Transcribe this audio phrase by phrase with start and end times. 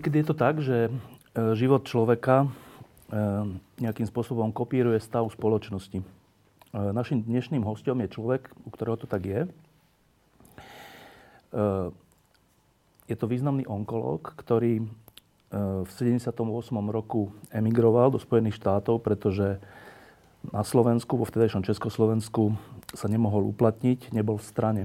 [0.00, 0.90] Niekedy je to tak, že e,
[1.60, 2.48] život človeka e,
[3.84, 6.00] nejakým spôsobom kopíruje stav spoločnosti.
[6.00, 6.04] E,
[6.72, 9.40] našim dnešným hostom je človek, u ktorého to tak je.
[13.12, 14.88] Je to významný onkológ, ktorý
[15.84, 16.32] v 78.
[16.88, 19.60] roku emigroval do Spojených štátov, pretože
[20.48, 22.56] na Slovensku, vo vtedajšom Československu
[22.96, 24.82] sa nemohol uplatniť, nebol v strane.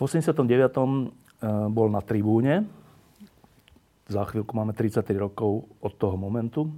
[0.00, 0.32] V 89.
[1.68, 2.64] bol na tribúne
[4.08, 6.72] za chvíľku máme 33 rokov od toho momentu.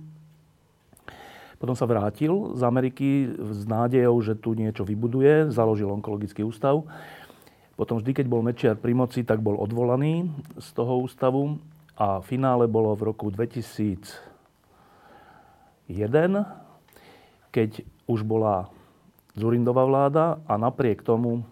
[1.63, 6.83] Potom sa vrátil z Ameriky s nádejou, že tu niečo vybuduje, založil onkologický ústav.
[7.79, 10.27] Potom vždy, keď bol Mečiar pri moci, tak bol odvolaný
[10.59, 11.63] z toho ústavu
[12.01, 14.17] a finále bolo v roku 2001,
[17.53, 17.71] keď
[18.09, 18.73] už bola
[19.39, 21.47] Zurindová vláda a napriek tomu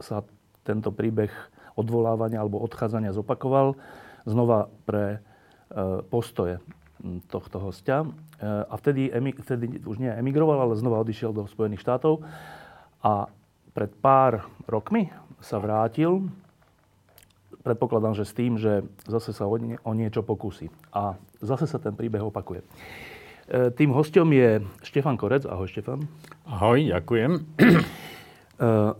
[0.00, 0.24] sa
[0.64, 1.28] tento príbeh
[1.76, 3.76] odvolávania alebo odchádzania zopakoval
[4.24, 5.18] znova pre e,
[6.08, 6.60] postoje
[7.28, 8.04] tohto hostia.
[8.04, 8.08] E,
[8.44, 9.08] a vtedy,
[9.40, 12.24] vtedy už nie emigroval, ale znova odišiel do Spojených štátov.
[13.00, 13.28] A
[13.72, 15.08] pred pár rokmi
[15.40, 16.28] sa vrátil,
[17.64, 20.68] predpokladám, že s tým, že zase sa o, nie, o niečo pokusí.
[20.92, 22.60] A zase sa ten príbeh opakuje.
[22.60, 25.48] E, tým hostom je Štefan Korec.
[25.48, 26.04] Ahoj, Štefan.
[26.44, 27.46] Ahoj, ďakujem.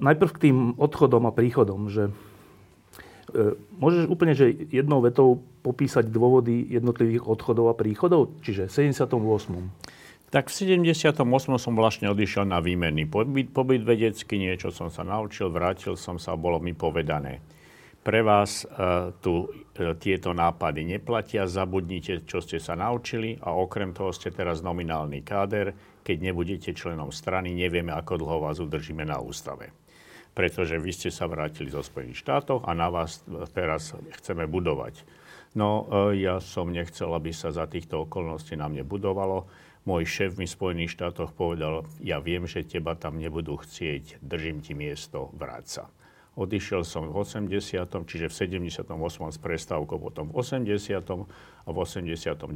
[0.00, 2.08] Najprv k tým odchodom a príchodom, že
[3.78, 8.34] môžeš úplne, že jednou vetou popísať dôvody jednotlivých odchodov a príchodov?
[8.42, 9.10] Čiže v 78.
[10.30, 11.18] Tak v 78.
[11.58, 16.38] som vlastne odišiel na výmenný pobyt, pobyt vedecký, niečo som sa naučil, vrátil som sa
[16.38, 17.42] bolo mi povedané.
[18.00, 23.90] Pre vás uh, tu uh, tieto nápady neplatia, zabudnite, čo ste sa naučili a okrem
[23.90, 25.74] toho ste teraz nominálny káder.
[26.00, 29.74] Keď nebudete členom strany, nevieme, ako dlho vás udržíme na ústave
[30.40, 33.20] pretože vy ste sa vrátili zo Spojených štátov a na vás
[33.52, 35.04] teraz chceme budovať.
[35.52, 39.44] No, e, ja som nechcel, aby sa za týchto okolností na mne budovalo.
[39.84, 44.64] Môj šéf mi v Spojených štátoch povedal, ja viem, že teba tam nebudú chcieť, držím
[44.64, 45.84] ti miesto, vráť sa.
[46.40, 47.52] Odišiel som v 80.,
[48.08, 48.34] čiže v
[48.64, 48.88] 78.
[49.28, 51.04] s prestávkou, potom v 80.
[51.04, 52.48] a v 89.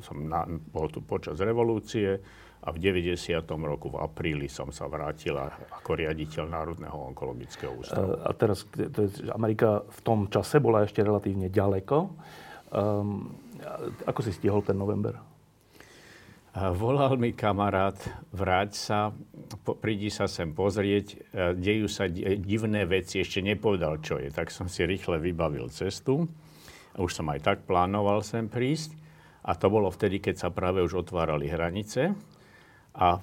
[0.00, 2.24] som na, bol tu počas revolúcie
[2.64, 3.44] a v 90.
[3.60, 8.16] roku v apríli som sa vrátila ako riaditeľ Národného onkologického ústavu.
[8.16, 11.96] A teraz, to je, Amerika v tom čase bola ešte relatívne ďaleko.
[12.72, 13.28] Um,
[14.08, 15.27] ako si stihol ten november?
[16.56, 17.94] Volal mi kamarát,
[18.32, 19.12] vráť sa,
[19.84, 21.16] prídi sa sem pozrieť, e,
[21.54, 22.08] dejú sa
[22.40, 24.32] divné veci, ešte nepovedal, čo je.
[24.32, 26.24] Tak som si rýchle vybavil cestu.
[26.96, 28.96] Už som aj tak plánoval sem prísť.
[29.44, 32.16] A to bolo vtedy, keď sa práve už otvárali hranice.
[32.98, 33.22] A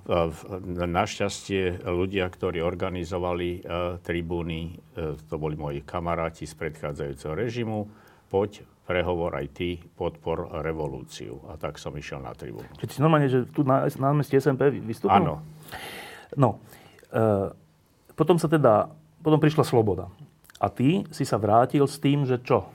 [0.88, 3.62] našťastie ľudia, ktorí organizovali e,
[4.06, 7.90] tribúny, e, to boli moji kamaráti z predchádzajúceho režimu,
[8.30, 11.42] poď, prehovor aj ty, podpor revolúciu.
[11.50, 12.70] A tak som išiel na tribúnu.
[12.78, 15.26] Čiže si normálne, že tu na, meste SMP vystúpil?
[15.26, 15.42] Áno.
[16.38, 16.62] No,
[17.10, 17.50] e,
[18.14, 18.94] potom sa teda,
[19.26, 20.14] potom prišla sloboda.
[20.62, 22.70] A ty si sa vrátil s tým, že čo?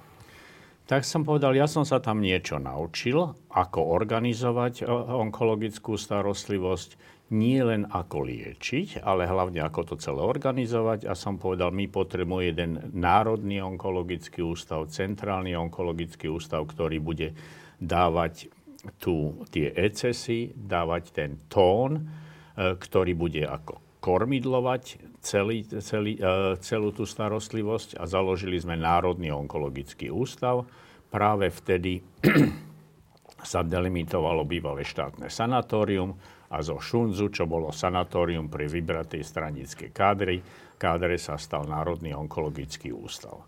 [0.91, 7.63] Tak som povedal, ja som sa tam niečo naučil, ako organizovať e, onkologickú starostlivosť, nie
[7.63, 11.07] len ako liečiť, ale hlavne ako to celé organizovať.
[11.07, 17.31] A som povedal, my potrebujeme jeden národný onkologický ústav, centrálny onkologický ústav, ktorý bude
[17.79, 18.51] dávať
[18.99, 22.03] tu tie excesy, dávať ten tón, e,
[22.75, 24.83] ktorý bude ako kormidlovať
[25.21, 30.65] celý, celý, e, celú tú starostlivosť a založili sme Národný onkologický ústav.
[31.13, 32.01] Práve vtedy
[33.53, 36.17] sa delimitovalo bývalé štátne sanatórium,
[36.51, 40.43] a zo Šunzu, čo bolo sanatórium pre vybraté stranické kádry,
[40.75, 43.47] kádre sa stal Národný onkologický ústav.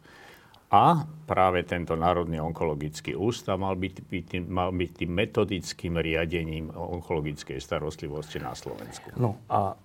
[0.73, 7.61] A práve tento Národný onkologický ústav mal byť, byť, mal byť tým metodickým riadením onkologickej
[7.61, 9.13] starostlivosti na Slovensku.
[9.21, 9.77] No a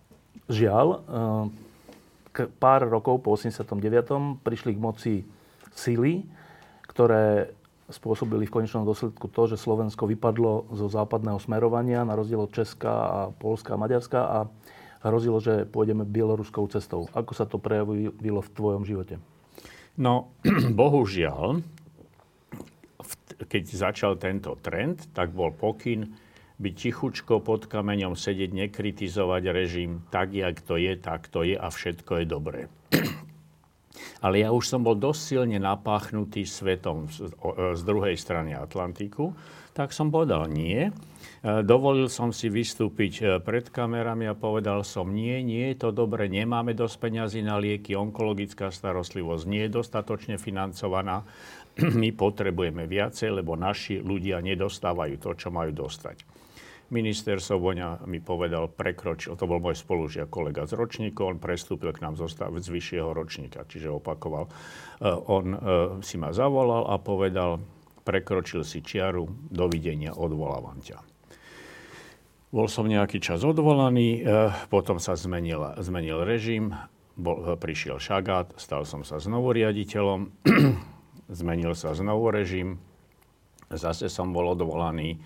[0.48, 1.04] žiaľ,
[2.32, 4.48] k pár rokov po 89.
[4.48, 5.14] prišli k moci
[5.76, 6.24] sily,
[6.88, 7.52] ktoré
[7.88, 12.92] spôsobili v konečnom dôsledku to, že Slovensko vypadlo zo západného smerovania na rozdiel od Česka
[12.92, 14.40] a Polska a Maďarska a
[15.08, 17.08] hrozilo, že pôjdeme bieloruskou cestou.
[17.16, 19.24] Ako sa to prejavilo v tvojom živote?
[19.96, 20.36] No,
[20.82, 21.64] bohužiaľ,
[23.48, 26.12] keď začal tento trend, tak bol pokyn
[26.58, 31.70] byť tichučko pod kameňom, sedieť, nekritizovať režim, tak, jak to je, tak to je a
[31.70, 32.62] všetko je dobré.
[34.22, 37.30] Ale ja už som bol dosť silne napáchnutý svetom z,
[37.78, 39.38] z druhej strany Atlantiku,
[39.78, 40.90] tak som povedal nie.
[40.90, 40.92] E,
[41.62, 46.26] dovolil som si vystúpiť e, pred kamerami a povedal som nie, nie je to dobre,
[46.26, 51.22] nemáme dosť peňazí na lieky, onkologická starostlivosť nie je dostatočne financovaná,
[52.02, 56.26] my potrebujeme viacej, lebo naši ľudia nedostávajú to, čo majú dostať.
[56.88, 62.00] Minister Soboňa mi povedal, prekročil, to bol môj spolužiak, kolega z ročníku, on prestúpil k
[62.00, 64.48] nám z, z vyššieho ročníka, čiže opakoval.
[64.48, 65.60] Uh, on uh,
[66.00, 67.60] si ma zavolal a povedal,
[68.08, 71.04] prekročil si čiaru, dovidenia, odvolávam ťa.
[72.56, 76.72] Bol som nejaký čas odvolaný, uh, potom sa zmenil, zmenil režim,
[77.20, 80.32] bol, prišiel Šagát, stal som sa znovu riaditeľom,
[81.44, 82.80] zmenil sa znovu režim,
[83.68, 85.20] zase som bol odvolaný,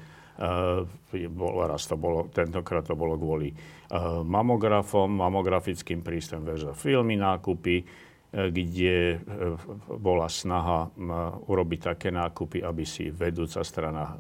[1.31, 7.83] bol, raz to bolo, tentokrát to bolo kvôli uh, mamografom, mamografickým prístrojom verza filmy, nákupy,
[7.83, 9.19] uh, kde
[10.00, 10.88] bola snaha
[11.51, 14.16] urobiť také nákupy, aby si vedúca strana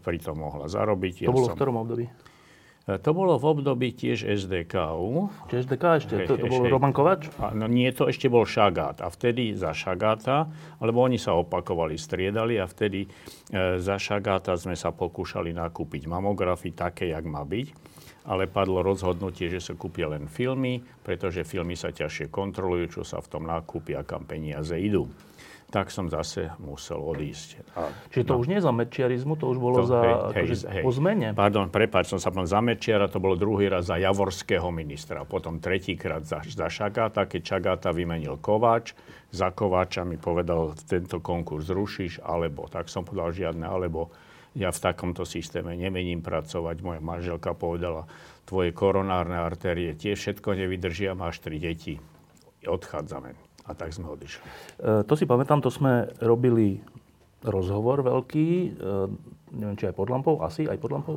[0.00, 1.28] pritom mohla zarobiť.
[1.28, 1.54] To ja bolo som...
[1.54, 2.31] v ktorom období?
[2.82, 5.30] To bolo v období tiež SDKU.
[5.46, 6.14] Čiže SDK ešte?
[6.26, 7.30] To, to bol Roman Kovač?
[7.54, 8.98] No nie, to ešte bol Šagát.
[8.98, 10.50] A vtedy za Šagáta,
[10.82, 13.08] alebo oni sa opakovali, striedali a vtedy e,
[13.78, 17.94] za Šagáta sme sa pokúšali nakúpiť mamografy také, jak má byť.
[18.26, 23.22] Ale padlo rozhodnutie, že sa kúpia len filmy, pretože filmy sa ťažšie kontrolujú, čo sa
[23.22, 25.06] v tom nákupi a kam peniaze idú
[25.72, 27.64] tak som zase musel odísť.
[27.72, 30.54] A, Čiže to no, už nie za mečiarizmu, to už bolo to, za, hej, akože,
[30.68, 31.28] hej, po zmene?
[31.32, 35.64] Pardon, prepáč, som sa povedal za Mečiara, to bolo druhý raz za javorského ministra, potom
[35.64, 38.92] tretíkrát za, za Šagáta, keď Šagáta vymenil Kováč,
[39.32, 44.12] za Kováča mi povedal, tento konkurs zrušíš, alebo, tak som povedal žiadne, alebo
[44.52, 46.76] ja v takomto systéme nemením pracovať.
[46.84, 48.04] Moja manželka povedala,
[48.44, 51.96] tvoje koronárne artérie tie všetko nevydržia, máš tri deti,
[52.60, 53.32] odchádzame.
[53.66, 54.42] A tak sme odišli.
[54.42, 54.50] E,
[55.06, 56.82] to si pamätám, to sme robili
[57.42, 58.68] rozhovor veľký, e,
[59.54, 61.16] neviem, či aj pod lampou, asi aj pod lampou.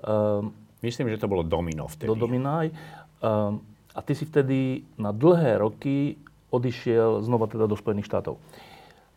[0.00, 2.10] E, Myslím, že to bolo Domino vtedy.
[2.10, 2.66] Do Dominaj.
[2.66, 2.74] E,
[3.92, 6.18] a ty si vtedy na dlhé roky
[6.50, 8.36] odišiel znova teda do Spojených štátov.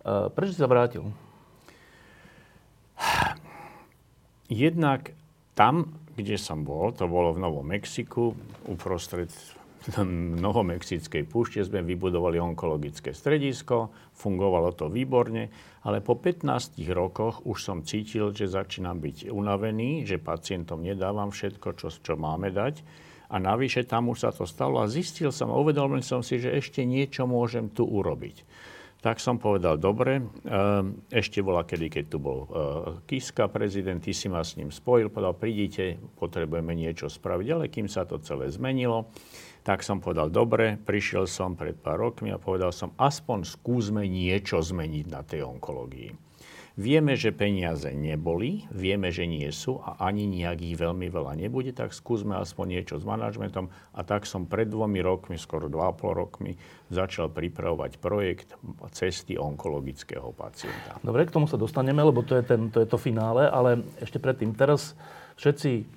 [0.06, 1.10] Prečo si sa vrátil?
[4.46, 5.12] Jednak
[5.58, 8.38] tam, kde som bol, to bolo v Novom Mexiku,
[8.70, 9.34] uprostred
[10.42, 15.50] mnohomexickej púšte sme vybudovali onkologické stredisko, fungovalo to výborne,
[15.86, 21.78] ale po 15 rokoch už som cítil, že začínam byť unavený, že pacientom nedávam všetko,
[21.78, 22.82] čo, čo máme dať.
[23.30, 26.86] A navyše tam už sa to stalo a zistil som uvedomil som si, že ešte
[26.86, 28.46] niečo môžem tu urobiť.
[29.06, 32.50] Tak som povedal, dobre, ehm, ešte bola kedy, keď tu bol ehm,
[33.06, 37.86] Kiska, prezident, ty si ma s ním spojil, povedal, prídite, potrebujeme niečo spraviť, ale kým
[37.86, 39.14] sa to celé zmenilo,
[39.66, 44.62] tak som povedal, dobre, prišiel som pred pár rokmi a povedal som, aspoň skúsme niečo
[44.62, 46.14] zmeniť na tej onkológii.
[46.76, 51.96] Vieme, že peniaze neboli, vieme, že nie sú a ani nejak veľmi veľa nebude, tak
[51.96, 53.72] skúsme aspoň niečo s manažmentom.
[53.96, 56.60] A tak som pred dvomi rokmi, skoro dva pol rokmi,
[56.92, 58.60] začal pripravovať projekt
[58.92, 61.00] cesty onkologického pacienta.
[61.00, 64.20] Dobre, k tomu sa dostaneme, lebo to je, ten, to, je to finále, ale ešte
[64.20, 65.00] predtým, teraz
[65.40, 65.88] všetci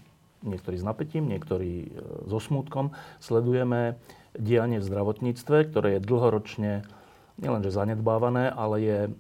[0.43, 1.89] niektorí s napätím, niektorí e,
[2.31, 3.99] so smutkom, sledujeme
[4.39, 6.73] dianie v zdravotníctve, ktoré je dlhoročne
[7.39, 9.11] nielenže zanedbávané, ale je e,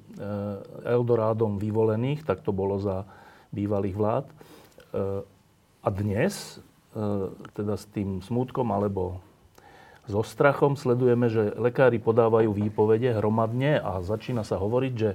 [0.86, 3.06] Eldorádom vyvolených, tak to bolo za
[3.50, 4.26] bývalých vlád.
[4.26, 4.34] E,
[5.78, 6.58] a dnes,
[7.54, 9.22] teda s tým smutkom alebo
[10.10, 15.14] so strachom sledujeme, že lekári podávajú výpovede hromadne a začína sa hovoriť, že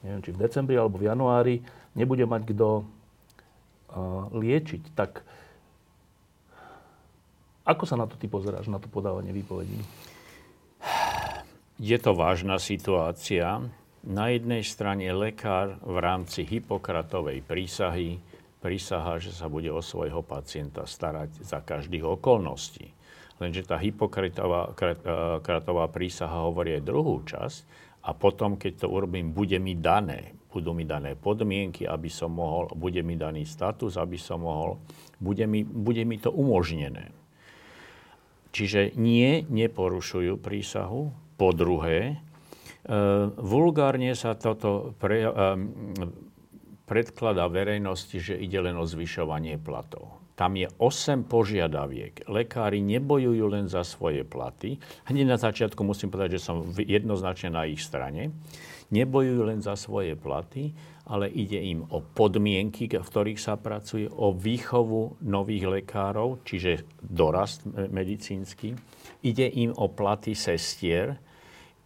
[0.00, 1.56] neviem, či v decembri alebo v januári
[1.92, 2.68] nebude mať kto
[4.32, 4.96] liečiť.
[4.96, 5.22] Tak
[7.68, 9.76] ako sa na to ty pozeráš, na to podávanie výpovedí?
[11.76, 13.60] Je to vážna situácia.
[14.02, 18.24] Na jednej strane lekár v rámci Hipokratovej prísahy
[18.58, 22.90] prísaha, že sa bude o svojho pacienta starať za každých okolností.
[23.38, 24.74] Lenže tá Hipokratová
[25.94, 27.58] prísaha hovorí aj druhú časť
[28.02, 30.34] a potom, keď to urobím, bude mi dané.
[30.50, 34.82] Budú mi dané podmienky, aby som mohol, bude mi daný status, aby som mohol,
[35.22, 37.14] bude mi, bude mi to umožnené.
[38.52, 41.12] Čiže nie, neporušujú prísahu.
[41.38, 42.18] Po druhé,
[42.82, 42.94] e,
[43.38, 45.30] vulgárne sa toto pre, e,
[46.88, 50.18] predkladá verejnosti, že ide len o zvyšovanie platov.
[50.38, 52.30] tam je 8 požiadaviek.
[52.30, 54.78] Lekári nebojujú len za svoje platy.
[55.10, 58.30] Hneď na začiatku musím povedať, že som jednoznačne na ich strane.
[58.94, 60.70] Nebojujú len za svoje platy,
[61.10, 67.66] ale ide im o podmienky, v ktorých sa pracuje, o výchovu nových lekárov, čiže dorast
[67.66, 68.78] medicínsky.
[69.26, 71.18] Ide im o platy sestier,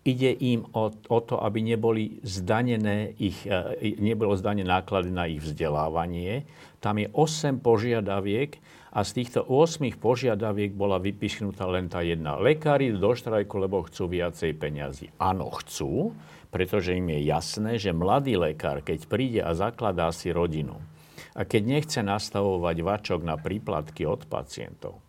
[0.02, 5.38] Ide im o, o to, aby neboli zdanené ich, e, nebolo zdanené náklady na ich
[5.38, 6.42] vzdelávanie.
[6.82, 8.58] Tam je 8 požiadaviek
[8.90, 12.34] a z týchto 8 požiadaviek bola vypichnutá len tá jedna.
[12.34, 15.06] Lekári do štrajku, lebo chcú viacej peňazí.
[15.22, 16.10] Áno, chcú,
[16.50, 20.82] pretože im je jasné, že mladý lekár, keď príde a zakladá si rodinu
[21.32, 25.00] a keď nechce nastavovať vačok na príplatky od pacientov,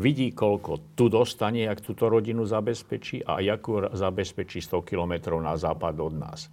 [0.00, 5.94] vidí, koľko tu dostane, ak túto rodinu zabezpečí a akú zabezpečí 100 km na západ
[6.00, 6.48] od nás.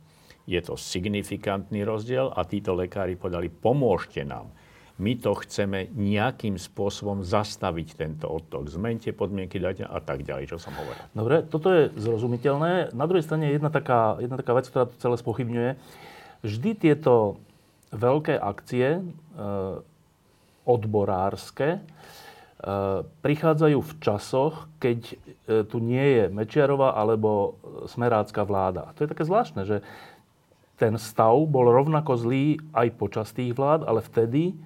[0.48, 4.52] Je to signifikantný rozdiel a títo lekári podali, pomôžte nám.
[4.98, 8.66] My to chceme nejakým spôsobom zastaviť tento odtok.
[8.66, 11.04] Zmente podmienky, dajte a tak ďalej, čo som hovoril.
[11.14, 12.98] Dobre, toto je zrozumiteľné.
[12.98, 15.70] Na druhej strane je jedna taká, jedna taká vec, ktorá to celé spochybňuje.
[16.42, 17.38] Vždy tieto
[17.94, 19.02] veľké akcie e,
[20.66, 21.78] odborárske,
[23.22, 25.16] prichádzajú v časoch, keď eh,
[25.70, 28.90] tu nie je Mečiarová alebo Smerácká vláda.
[28.90, 29.86] A to je také zvláštne, že
[30.78, 34.58] ten stav bol rovnako zlý aj počas tých vlád, ale vtedy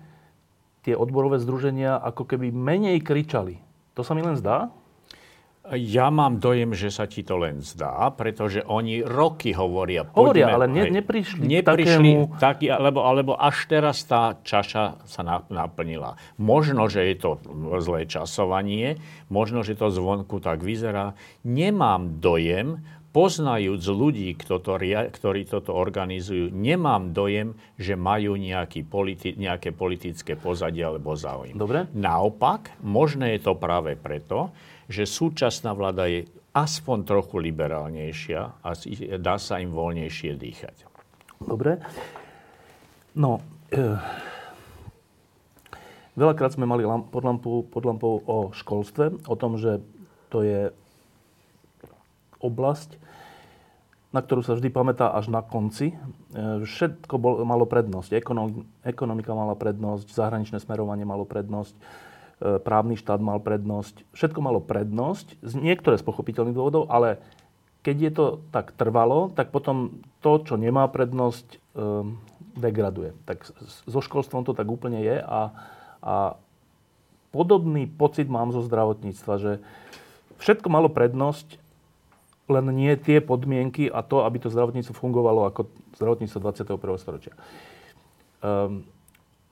[0.83, 3.59] tie odborové združenia ako keby menej kričali.
[3.95, 4.71] To sa mi len zdá?
[5.61, 10.09] Ja mám dojem, že sa ti to len zdá, pretože oni roky hovoria.
[10.09, 12.41] Hovoria, ale ne, neprišli, neprišli takému...
[12.41, 15.21] taký, alebo, alebo až teraz tá čaša sa
[15.53, 16.17] naplnila.
[16.41, 17.31] Možno, že je to
[17.77, 18.97] zlé časovanie,
[19.29, 21.13] možno, že to zvonku tak vyzerá.
[21.45, 30.39] Nemám dojem, poznajúc ľudí, ktorí toto organizujú, nemám dojem, že majú nejaký politi- nejaké politické
[30.39, 31.53] pozadie alebo záujem.
[31.53, 31.85] Dobre.
[31.91, 34.55] Naopak, možné je to práve preto,
[34.91, 38.69] že súčasná vláda je aspoň trochu liberálnejšia a
[39.17, 40.75] dá sa im voľnejšie dýchať.
[41.39, 41.79] Dobre.
[43.15, 43.39] No,
[43.71, 43.79] e,
[46.15, 49.79] veľakrát sme mali lamp, pod, lampu, pod lampou o školstve, o tom, že
[50.27, 50.75] to je
[52.43, 52.99] oblasť,
[54.11, 55.91] na ktorú sa vždy pamätá až na konci.
[55.91, 55.95] E,
[56.67, 58.11] všetko bol, malo prednosť.
[58.15, 61.73] Ekonom, ekonomika mala prednosť, zahraničné smerovanie malo prednosť,
[62.41, 67.21] právny štát mal prednosť, všetko malo prednosť, niektoré z pochopiteľných dôvodov, ale
[67.81, 71.57] keď je to tak trvalo, tak potom to, čo nemá prednosť, e,
[72.57, 73.17] degraduje.
[73.25, 73.45] Tak
[73.89, 75.41] so školstvom to tak úplne je a,
[76.01, 76.15] a
[77.33, 79.51] podobný pocit mám zo zdravotníctva, že
[80.41, 81.57] všetko malo prednosť,
[82.51, 87.01] len nie tie podmienky a to, aby to zdravotníctvo fungovalo ako zdravotníctvo 21.
[87.01, 87.33] storočia.
[88.43, 88.83] Um,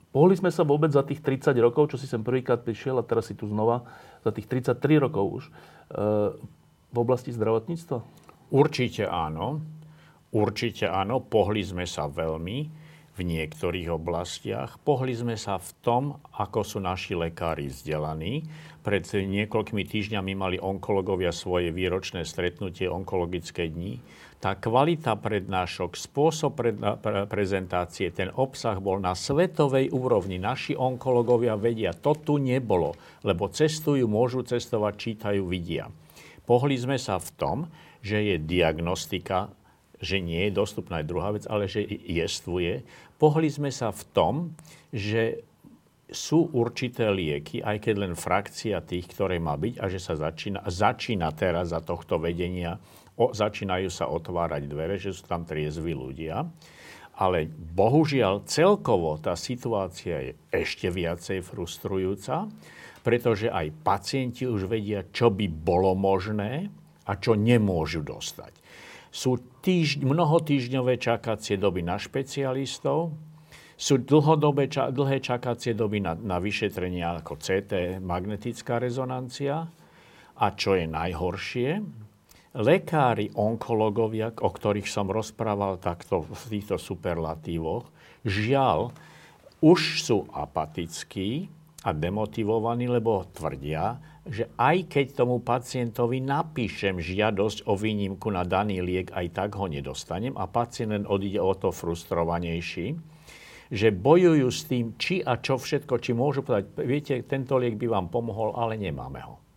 [0.10, 3.30] Pohli sme sa vôbec za tých 30 rokov, čo si sem prvýkrát prišiel a teraz
[3.30, 3.86] si tu znova,
[4.26, 5.52] za tých 33 rokov už, e,
[6.90, 8.02] v oblasti zdravotníctva?
[8.50, 9.62] Určite áno.
[10.34, 11.22] Určite áno.
[11.22, 12.58] Pohli sme sa veľmi
[13.14, 14.82] v niektorých oblastiach.
[14.82, 16.04] Pohli sme sa v tom,
[16.40, 18.48] ako sú naši lekári vzdelaní.
[18.82, 24.02] Pred niekoľkými týždňami mali onkologovia svoje výročné stretnutie onkologické dni
[24.40, 30.40] tá kvalita prednášok, spôsob predna- pre- prezentácie, ten obsah bol na svetovej úrovni.
[30.40, 32.96] Naši onkologovia vedia, to tu nebolo,
[33.28, 35.92] lebo cestujú, môžu cestovať, čítajú, vidia.
[36.48, 37.58] Pohli sme sa v tom,
[38.00, 39.52] že je diagnostika,
[40.00, 42.88] že nie je dostupná je druhá vec, ale že jestvuje.
[43.20, 44.34] Pohli sme sa v tom,
[44.96, 45.44] že
[46.10, 50.66] sú určité lieky, aj keď len frakcia tých, ktoré má byť, a že sa začína,
[50.66, 52.82] začína teraz za tohto vedenia
[53.20, 56.48] o, začínajú sa otvárať dvere, že sú tam triezvi ľudia.
[57.20, 62.48] Ale bohužiaľ celkovo tá situácia je ešte viacej frustrujúca,
[63.04, 66.72] pretože aj pacienti už vedia, čo by bolo možné
[67.04, 68.56] a čo nemôžu dostať.
[69.12, 73.12] Sú týžd- mnohotýždňové čakacie doby na špecialistov,
[73.80, 79.72] sú dlhodobé, ča- dlhé čakacie doby na, na vyšetrenia ako CT, magnetická rezonancia.
[80.40, 81.84] A čo je najhoršie,
[82.54, 87.86] lekári, onkológovia, o ktorých som rozprával takto v týchto superlatívoch,
[88.26, 88.90] žiaľ,
[89.60, 91.52] už sú apatickí
[91.84, 98.84] a demotivovaní, lebo tvrdia, že aj keď tomu pacientovi napíšem žiadosť o výnimku na daný
[98.84, 103.00] liek, aj tak ho nedostanem a pacient len odíde o to frustrovanejší,
[103.70, 107.88] že bojujú s tým, či a čo všetko, či môžu povedať, viete, tento liek by
[107.90, 109.49] vám pomohol, ale nemáme ho.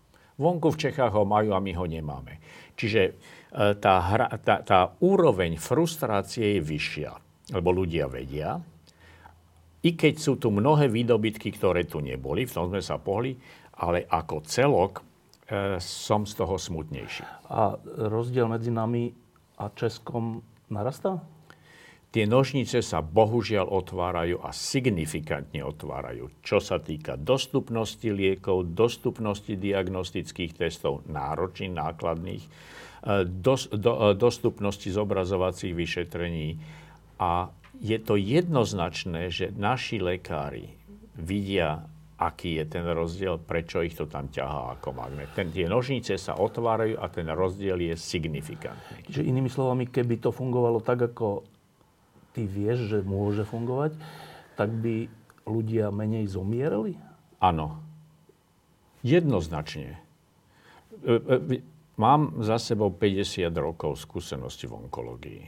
[0.42, 2.42] Vonku v Čechách ho majú a my ho nemáme.
[2.74, 3.12] Čiže e,
[3.78, 7.10] tá, hra, tá, tá úroveň frustrácie je vyššia,
[7.54, 8.58] lebo ľudia vedia.
[9.82, 13.34] I keď sú tu mnohé výdobytky, ktoré tu neboli, v tom sme sa pohli,
[13.78, 15.02] ale ako celok e,
[15.78, 17.22] som z toho smutnejší.
[17.50, 17.78] A
[18.10, 19.14] rozdiel medzi nami
[19.58, 21.22] a Českom narastá?
[22.12, 26.28] Tie nožnice sa bohužiaľ otvárajú a signifikantne otvárajú.
[26.44, 32.50] Čo sa týka dostupnosti liekov, dostupnosti diagnostických testov, náročných, nákladných, e,
[33.24, 36.60] dos, do, e, dostupnosti zobrazovacích vyšetrení.
[37.16, 37.48] A
[37.80, 40.68] je to jednoznačné, že naši lekári
[41.16, 41.80] vidia,
[42.20, 45.32] aký je ten rozdiel, prečo ich to tam ťahá ako magnet.
[45.32, 49.08] Ten, tie nožnice sa otvárajú a ten rozdiel je signifikantný.
[49.08, 51.48] Čiže inými slovami, keby to fungovalo tak, ako
[52.32, 53.96] ty vieš, že môže fungovať,
[54.56, 55.08] tak by
[55.48, 56.96] ľudia menej zomierali?
[57.42, 57.80] Áno.
[59.02, 59.98] Jednoznačne.
[61.02, 61.58] E, e,
[61.98, 65.42] mám za sebou 50 rokov skúsenosti v onkológii.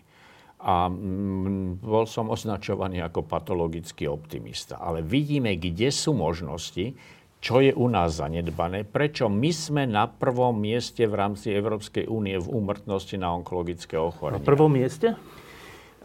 [0.65, 4.81] A mm, bol som označovaný ako patologický optimista.
[4.81, 6.97] Ale vidíme, kde sú možnosti,
[7.45, 12.41] čo je u nás zanedbané, prečo my sme na prvom mieste v rámci Európskej únie
[12.41, 14.41] v úmrtnosti na onkologické ochorenia.
[14.41, 15.13] Na prvom mieste?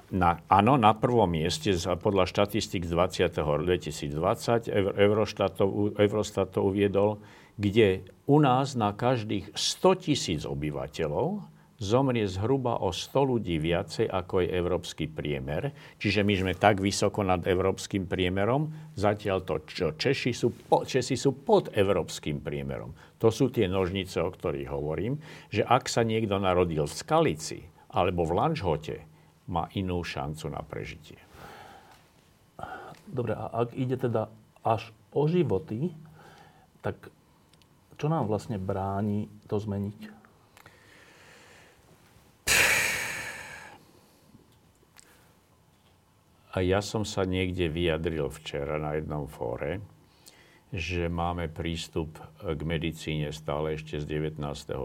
[0.09, 1.69] Na, áno, na prvom mieste
[2.01, 3.29] podľa štatistik z 20.
[3.37, 4.73] 2020
[6.01, 7.21] Eurostat to uviedol,
[7.61, 11.45] kde u nás na každých 100 tisíc obyvateľov
[11.79, 15.71] zomrie zhruba o 100 ľudí viacej, ako je európsky priemer.
[15.95, 18.67] Čiže my sme tak vysoko nad európskym priemerom,
[18.99, 22.91] zatiaľ to čo Češi sú, po, Česi sú pod európskym priemerom.
[23.23, 27.59] To sú tie nožnice, o ktorých hovorím, že ak sa niekto narodil v Skalici
[27.95, 29.08] alebo v Lanžhote,
[29.49, 31.17] má inú šancu na prežitie.
[33.09, 34.29] Dobre, a ak ide teda
[34.61, 35.89] až o životy,
[36.85, 37.09] tak
[37.97, 40.21] čo nám vlastne bráni to zmeniť?
[46.49, 49.81] A ja som sa niekde vyjadril včera na jednom fóre,
[50.69, 54.37] že máme prístup k medicíne stále ešte z 19.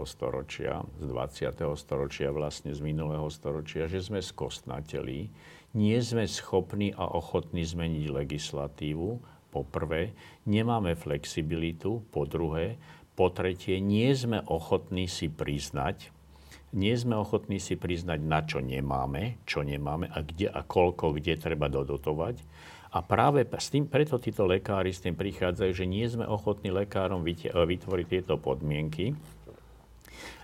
[0.09, 1.77] storočia, z 20.
[1.77, 5.29] storočia, vlastne z minulého storočia, že sme skostnateli,
[5.77, 9.09] nie sme schopní a ochotní zmeniť legislatívu,
[9.53, 10.11] po prvé,
[10.43, 12.75] nemáme flexibilitu, po druhé,
[13.15, 16.11] po tretie, nie sme ochotní si priznať,
[16.75, 21.39] nie sme ochotní si priznať, na čo nemáme, čo nemáme a kde a koľko, kde
[21.39, 22.35] treba dodotovať.
[22.95, 27.27] A práve s tým, preto títo lekári s tým prichádzajú, že nie sme ochotní lekárom
[27.27, 29.11] vytvoriť tieto podmienky.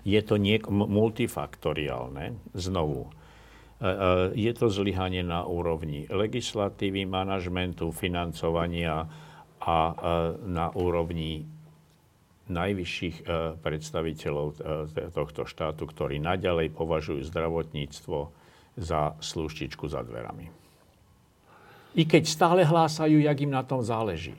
[0.03, 3.07] Je to niek- multifaktoriálne, znovu.
[3.07, 3.91] E, e,
[4.35, 9.07] je to zlyhanie na úrovni legislatívy, manažmentu, financovania
[9.63, 9.93] a e,
[10.43, 11.47] na úrovni
[12.51, 13.31] najvyšších
[13.63, 14.59] predstaviteľov
[15.15, 18.27] tohto štátu, ktorí naďalej považujú zdravotníctvo
[18.75, 20.60] za sluštičku za dverami.
[21.91, 24.35] I keď stále hlásajú, jak im na tom záleží.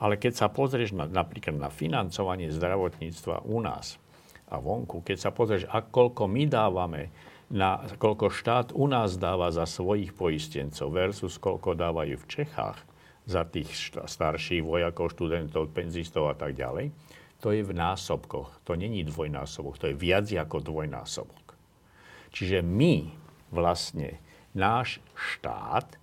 [0.00, 4.00] Ale keď sa pozrieš na, napríklad na financovanie zdravotníctva u nás
[4.48, 7.12] a vonku, keď sa pozrieš, a koľko my dávame,
[7.50, 12.78] na, koľko štát u nás dáva za svojich poistencov versus koľko dávajú v Čechách
[13.26, 16.94] za tých starších vojakov, študentov, penzistov a tak ďalej,
[17.42, 18.62] to je v násobkoch.
[18.64, 21.58] To není dvojnásobok, to je viac ako dvojnásobok.
[22.30, 23.10] Čiže my
[23.50, 24.22] vlastne,
[24.54, 25.99] náš štát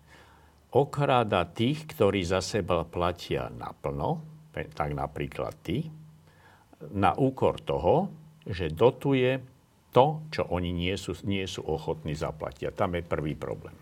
[0.78, 4.22] okráda tých, ktorí za seba platia naplno,
[4.54, 5.90] tak napríklad ty,
[6.94, 8.14] na úkor toho,
[8.46, 9.42] že dotuje
[9.90, 12.70] to, čo oni nie sú, nie sú ochotní zaplatiť.
[12.70, 13.74] A tam je prvý problém.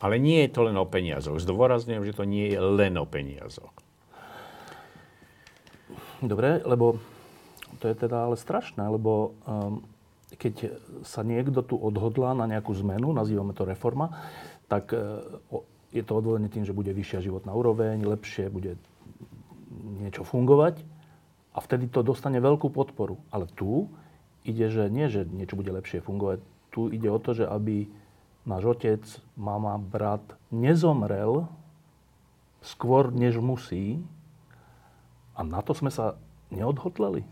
[0.00, 1.42] Ale nie je to len o peniazoch.
[1.42, 3.74] Zdôrazňujem, že to nie je len o peniazoch.
[6.24, 6.98] Dobre, lebo
[7.78, 9.84] to je teda ale strašné, lebo um,
[10.38, 10.74] keď
[11.06, 14.10] sa niekto tu odhodlá na nejakú zmenu, nazývame to reforma,
[14.66, 15.22] tak uh,
[15.92, 18.76] je to odvolené tým, že bude vyššia životná úroveň, lepšie bude
[19.98, 20.84] niečo fungovať
[21.56, 23.18] a vtedy to dostane veľkú podporu.
[23.32, 23.88] Ale tu
[24.44, 26.38] ide, že nie, že niečo bude lepšie fungovať.
[26.70, 27.88] Tu ide o to, že aby
[28.44, 29.02] náš otec,
[29.34, 30.22] mama, brat
[30.54, 31.48] nezomrel
[32.62, 34.00] skôr, než musí.
[35.34, 36.18] A na to sme sa
[36.52, 37.24] neodhodleli.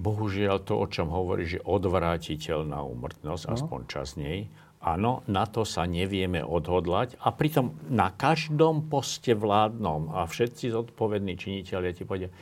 [0.00, 3.52] Bohužiaľ to, o čom hovorí, že odvrátiteľná úmrtnosť, no.
[3.52, 4.48] aspoň čas nej,
[4.80, 11.36] Áno, na to sa nevieme odhodlať a pritom na každom poste vládnom a všetci zodpovední
[11.36, 12.32] činiteľia ti povedia,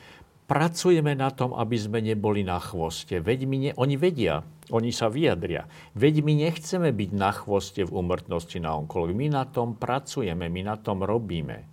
[0.47, 3.19] pracujeme na tom, aby sme neboli na chvoste.
[3.19, 4.39] Veď my ne, oni vedia,
[4.71, 5.67] oni sa vyjadria.
[5.99, 9.19] Veď my nechceme byť na chvoste v umrtnosti na onkológii.
[9.19, 11.67] My na tom pracujeme, my na tom robíme.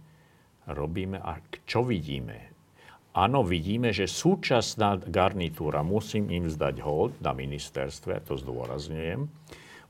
[0.67, 2.53] Robíme a čo vidíme?
[3.17, 9.25] Áno, vidíme, že súčasná garnitúra, musím im zdať hold na ministerstve, to zdôrazňujem,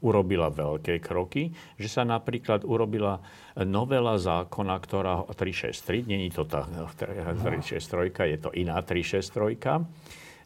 [0.04, 3.20] urobila veľké kroky, že sa napríklad urobila
[3.64, 9.86] novela zákona, ktorá 363, není to tá 363, je to iná 363,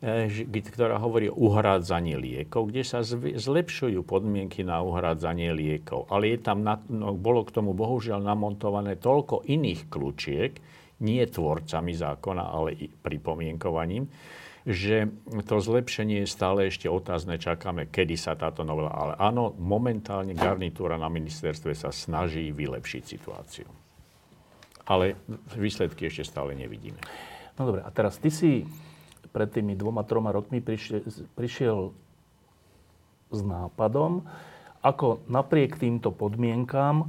[0.00, 6.06] eh, ktorá hovorí o uhrádzaní liekov, kde sa zlepšujú podmienky na uhrádzanie liekov.
[6.08, 10.52] Ale je tam, no, bolo k tomu bohužiaľ namontované toľko iných kľúčiek,
[11.00, 14.04] nie tvorcami zákona, ale i pripomienkovaním,
[14.68, 15.08] že
[15.48, 17.40] to zlepšenie je stále ešte otázne.
[17.40, 18.92] Čakáme, kedy sa táto novela...
[18.92, 23.68] Ale áno, momentálne garnitúra na ministerstve sa snaží vylepšiť situáciu.
[24.84, 25.16] Ale
[25.56, 27.00] výsledky ešte stále nevidíme.
[27.56, 28.68] No dobre, a teraz ty si
[29.30, 30.60] pred tými dvoma, troma rokmi
[31.36, 31.94] prišiel,
[33.30, 34.26] s nápadom,
[34.82, 37.06] ako napriek týmto podmienkám,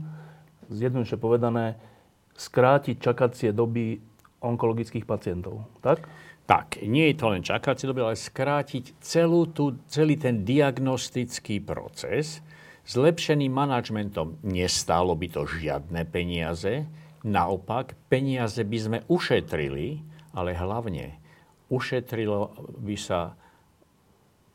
[0.69, 1.81] zjednoduše povedané,
[2.37, 3.97] skrátiť čakacie doby
[4.37, 5.65] onkologických pacientov.
[5.81, 6.05] Tak?
[6.51, 12.43] Tak, nie je to len čakacie doby, ale skrátiť celú tú, celý ten diagnostický proces.
[12.83, 16.83] Zlepšeným manažmentom nestálo by to žiadne peniaze.
[17.23, 20.03] Naopak, peniaze by sme ušetrili,
[20.35, 21.15] ale hlavne
[21.71, 22.51] ušetrilo
[22.83, 23.39] by sa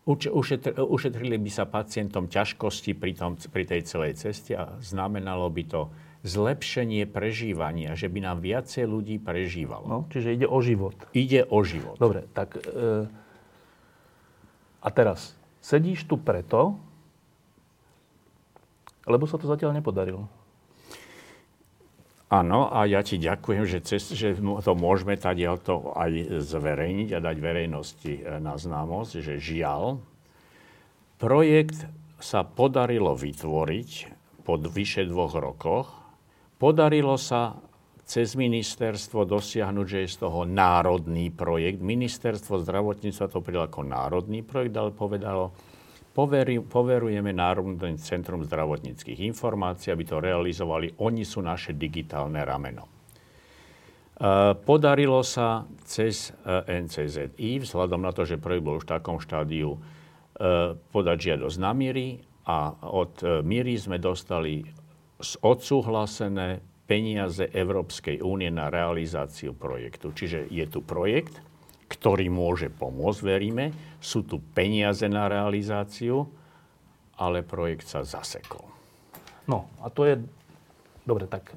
[0.06, 5.88] ušetrili by sa pacientom ťažkosti pri, tom, pri tej celej ceste a znamenalo by to
[6.24, 9.84] zlepšenie prežívania, že by nám viacej ľudí prežívalo.
[9.84, 10.96] No, čiže ide o život.
[11.12, 12.00] Ide o život.
[12.00, 13.06] Dobre, tak e,
[14.80, 16.78] a teraz sedíš tu preto,
[19.06, 20.26] lebo sa to zatiaľ nepodarilo.
[22.26, 27.22] Áno, a ja ti ďakujem, že, cez, že to môžeme tadiaľ to aj zverejniť a
[27.22, 30.02] dať verejnosti e, na známosť, že žiaľ,
[31.22, 31.86] projekt
[32.18, 33.90] sa podarilo vytvoriť
[34.42, 36.05] po vyše dvoch rokoch
[36.56, 37.52] Podarilo sa
[38.06, 41.82] cez ministerstvo dosiahnuť, že je z toho národný projekt.
[41.82, 45.50] Ministerstvo zdravotníctva to prijalo ako národný projekt, ale povedalo,
[46.16, 50.96] poveri, poverujeme Národné centrum zdravotníckých informácií, aby to realizovali.
[51.04, 52.88] Oni sú naše digitálne rameno.
[52.88, 52.90] E,
[54.56, 59.76] podarilo sa cez e, NCZI, vzhľadom na to, že projekt bol už v takom štádiu,
[59.76, 59.78] e,
[60.72, 64.85] podať žiadosť na Miri a od Miri sme dostali
[65.20, 70.14] odsúhlasené peniaze Európskej únie na realizáciu projektu.
[70.14, 71.42] Čiže je tu projekt,
[71.90, 73.74] ktorý môže pomôcť, veríme.
[73.98, 76.30] Sú tu peniaze na realizáciu,
[77.18, 78.66] ale projekt sa zasekol.
[79.50, 80.14] No a to je...
[81.06, 81.54] Dobre, tak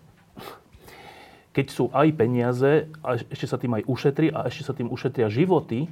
[1.49, 5.27] keď sú aj peniaze a ešte sa tým aj ušetrí a ešte sa tým ušetria
[5.33, 5.89] životy,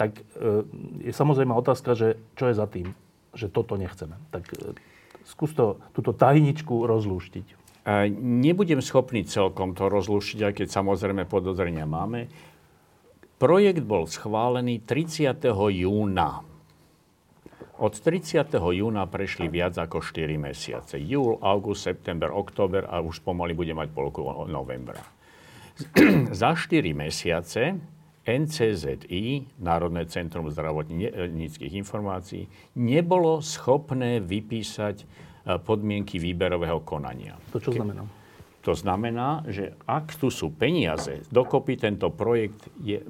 [0.00, 0.64] tak e,
[1.04, 2.96] je samozrejme otázka, že čo je za tým,
[3.36, 4.16] že toto nechceme.
[4.32, 4.72] Tak e,
[5.26, 7.46] Skús to, túto tajničku rozlúštiť.
[8.18, 12.30] Nebudem schopný celkom to rozlúštiť, aj keď samozrejme podozrenia máme.
[13.36, 15.38] Projekt bol schválený 30.
[15.52, 16.46] júna.
[17.76, 18.48] Od 30.
[18.56, 20.96] júna prešli viac ako 4 mesiace.
[20.96, 25.04] Júl, august, september, október a už pomaly bude mať polku novembra.
[26.40, 27.76] Za 4 mesiace
[28.26, 35.04] NCZI, Národné centrum zdravotníckých informácií, nebolo schopné vypísať e,
[35.62, 37.38] podmienky výberového konania.
[37.54, 38.02] To čo znamená?
[38.66, 43.06] To znamená, že ak tu sú peniaze, dokopy tento projekt je, e,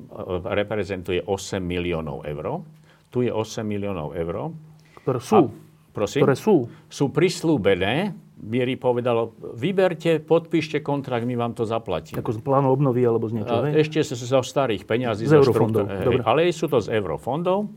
[0.53, 2.61] reprezentuje 8 miliónov eur.
[3.09, 4.53] Tu je 8 miliónov eur.
[5.01, 5.49] Ktoré sú.
[5.49, 6.69] A, prosím, ktoré sú.
[6.93, 12.21] Sú prislúbené Miery povedalo, vyberte, podpíšte kontrakt, my vám to zaplatíme.
[12.21, 15.25] Ako z plánu obnovy alebo z niečoho, Ešte zo starých peňazí.
[15.25, 15.89] Z eurofondov.
[15.89, 17.73] Hej, ale sú to z eurofondov.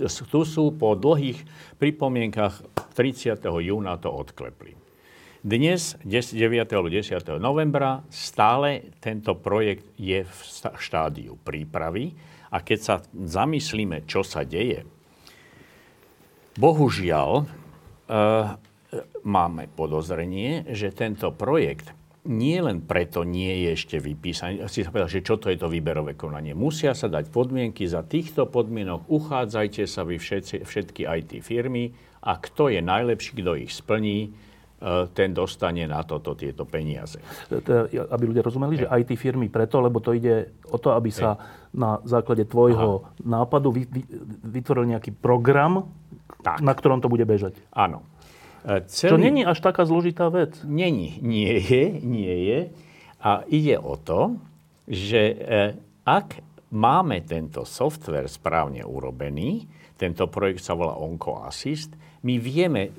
[0.00, 1.42] Tu sú po dlhých
[1.82, 2.62] pripomienkach
[2.94, 3.42] 30.
[3.42, 4.78] júna to odklepli.
[5.40, 6.36] Dnes, 9.
[6.70, 7.16] alebo 10.
[7.40, 10.38] novembra, stále tento projekt je v
[10.76, 12.12] štádiu prípravy
[12.52, 14.84] a keď sa zamyslíme, čo sa deje,
[16.60, 18.60] bohužiaľ, uh,
[19.22, 21.94] máme podozrenie, že tento projekt
[22.28, 24.68] nie len preto nie je ešte vypísaný.
[24.68, 26.52] Si sa povedal, že čo to je to výberové konanie.
[26.52, 32.36] Musia sa dať podmienky, za týchto podmienok uchádzajte sa vy všetci, všetky IT firmy a
[32.36, 34.30] kto je najlepší, kto ich splní, e,
[35.16, 37.24] ten dostane na toto tieto peniaze.
[37.48, 41.40] Teda, aby ľudia rozumeli, že IT firmy preto, lebo to ide o to, aby sa
[41.72, 43.72] na základe tvojho nápadu
[44.44, 45.88] vytvoril nejaký program,
[46.44, 47.56] na ktorom to bude bežať.
[47.72, 48.04] Áno.
[48.64, 49.10] Celý...
[49.10, 50.60] Čo není až taká zložitá vec.
[50.64, 52.60] Není, nie je, nie je.
[53.20, 54.36] A ide o to,
[54.84, 55.36] že e,
[56.04, 56.40] ak
[56.72, 61.92] máme tento software správne urobený, tento projekt sa volá OncoAssist,
[62.24, 62.92] my vieme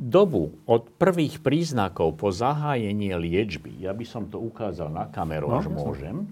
[0.00, 5.60] dobu od prvých príznakov po zahájenie liečby, ja by som to ukázal na kameru, no,
[5.60, 6.24] až môžem,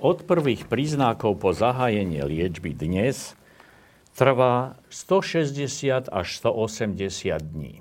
[0.00, 3.36] od prvých príznakov po zahájenie liečby dnes
[4.20, 7.80] trvá 160 až 180 dní.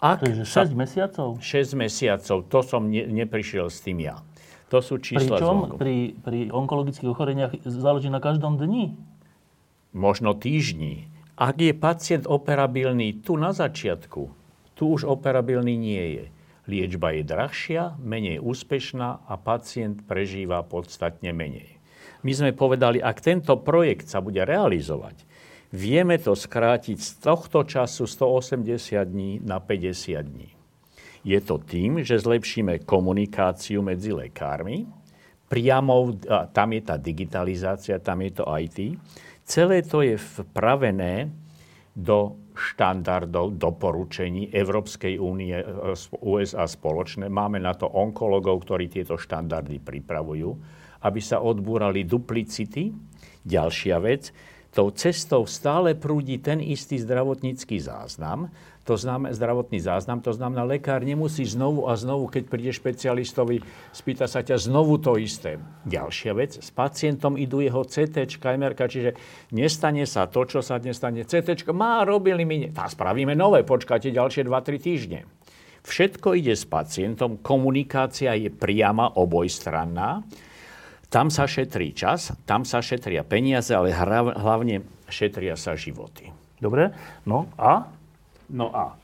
[0.00, 1.28] Ak to je 6 mesiacov?
[1.44, 4.24] 6 mesiacov, to som ne, neprišiel s tým ja.
[4.72, 8.96] To sú čísla Pričom pri, pri onkologických ochoreniach záleží na každom dni?
[9.92, 11.12] Možno týždni.
[11.36, 14.32] Ak je pacient operabilný tu na začiatku,
[14.72, 16.24] tu už operabilný nie je.
[16.66, 21.75] Liečba je drahšia, menej úspešná a pacient prežíva podstatne menej.
[22.26, 25.22] My sme povedali, ak tento projekt sa bude realizovať,
[25.70, 28.66] vieme to skrátiť z tohto času 180
[29.06, 30.50] dní na 50 dní.
[31.22, 34.90] Je to tým, že zlepšíme komunikáciu medzi lekármi,
[35.46, 36.18] priamo,
[36.50, 38.98] tam je tá digitalizácia, tam je to IT.
[39.46, 41.30] Celé to je vpravené
[41.94, 45.94] do štandardov, doporučení Európskej únie, e,
[46.26, 47.30] USA spoločné.
[47.30, 50.50] Máme na to onkologov, ktorí tieto štandardy pripravujú
[51.06, 52.90] aby sa odbúrali duplicity.
[53.46, 54.34] Ďalšia vec,
[54.74, 58.50] tou cestou stále prúdi ten istý zdravotnícky záznam,
[58.86, 63.58] to znamená zdravotný záznam, to znamená, lekár nemusí znovu a znovu, keď príde špecialistovi,
[63.90, 65.58] spýta sa ťa znovu to isté.
[65.88, 69.10] Ďalšia vec, s pacientom idú jeho CT, MRK, čiže
[69.50, 71.26] nestane sa to, čo sa dnes stane.
[71.26, 75.20] CT, má, robili mi, tá spravíme nové, počkáte ďalšie 2-3 týždne.
[75.82, 80.22] Všetko ide s pacientom, komunikácia je priama obojstranná
[81.08, 86.34] tam sa šetrí čas, tam sa šetria peniaze, ale hlavne šetria sa životy.
[86.58, 86.90] Dobre,
[87.28, 87.86] no a?
[88.50, 88.96] No a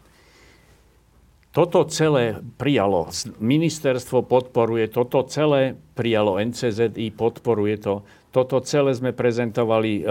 [1.53, 7.95] toto celé prijalo, ministerstvo podporuje, toto celé prijalo NCZI, podporuje to.
[8.33, 10.05] Toto celé sme prezentovali e,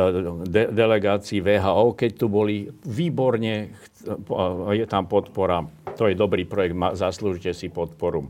[0.45, 3.73] de- delegácii VHO, keď tu boli výborne,
[4.77, 5.65] je tam podpora,
[5.97, 8.29] to je dobrý projekt, zaslúžite si podporu.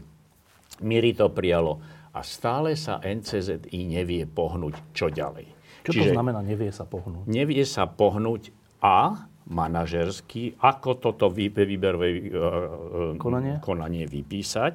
[0.80, 5.48] Miri to prijalo a stále sa NCZI nevie pohnúť čo ďalej.
[5.88, 7.26] Čo Čiže to znamená nevie sa pohnúť?
[7.26, 13.58] Nevie sa pohnúť a manažersky, ako toto výberové uh, konanie?
[13.60, 14.74] konanie vypísať,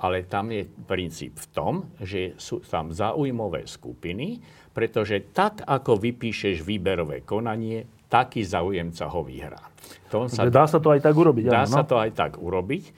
[0.00, 4.40] ale tam je princíp v tom, že sú tam zaujímavé skupiny,
[4.72, 9.62] pretože tak, ako vypíšeš výberové konanie, taký zaujemca ho vyhrá.
[10.10, 11.44] To sa, dá sa to aj tak urobiť.
[11.46, 11.88] Dá áno, sa no?
[11.88, 12.84] to aj tak urobiť.
[12.90, 12.92] E,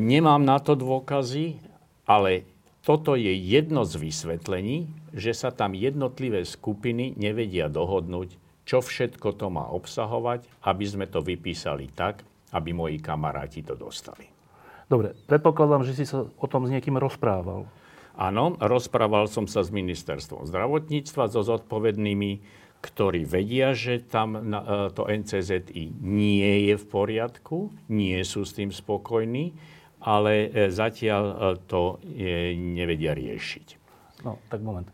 [0.00, 1.60] nemám na to dôkazy,
[2.08, 2.48] ale
[2.80, 9.52] toto je jedno z vysvetlení, že sa tam jednotlivé skupiny nevedia dohodnúť, čo všetko to
[9.52, 12.24] má obsahovať, aby sme to vypísali tak,
[12.56, 14.24] aby moji kamaráti to dostali.
[14.90, 17.68] Dobre, predpokladám, že si sa o tom s niekým rozprával.
[18.18, 22.42] Áno, rozprával som sa s ministerstvom zdravotníctva, so zodpovednými,
[22.80, 24.40] ktorí vedia, že tam e,
[24.96, 29.52] to NCZI nie je v poriadku, nie sú s tým spokojní
[30.00, 31.34] ale e, zatiaľ e,
[31.68, 32.00] to
[32.56, 33.66] nevedia riešiť.
[34.24, 34.88] No, tak moment.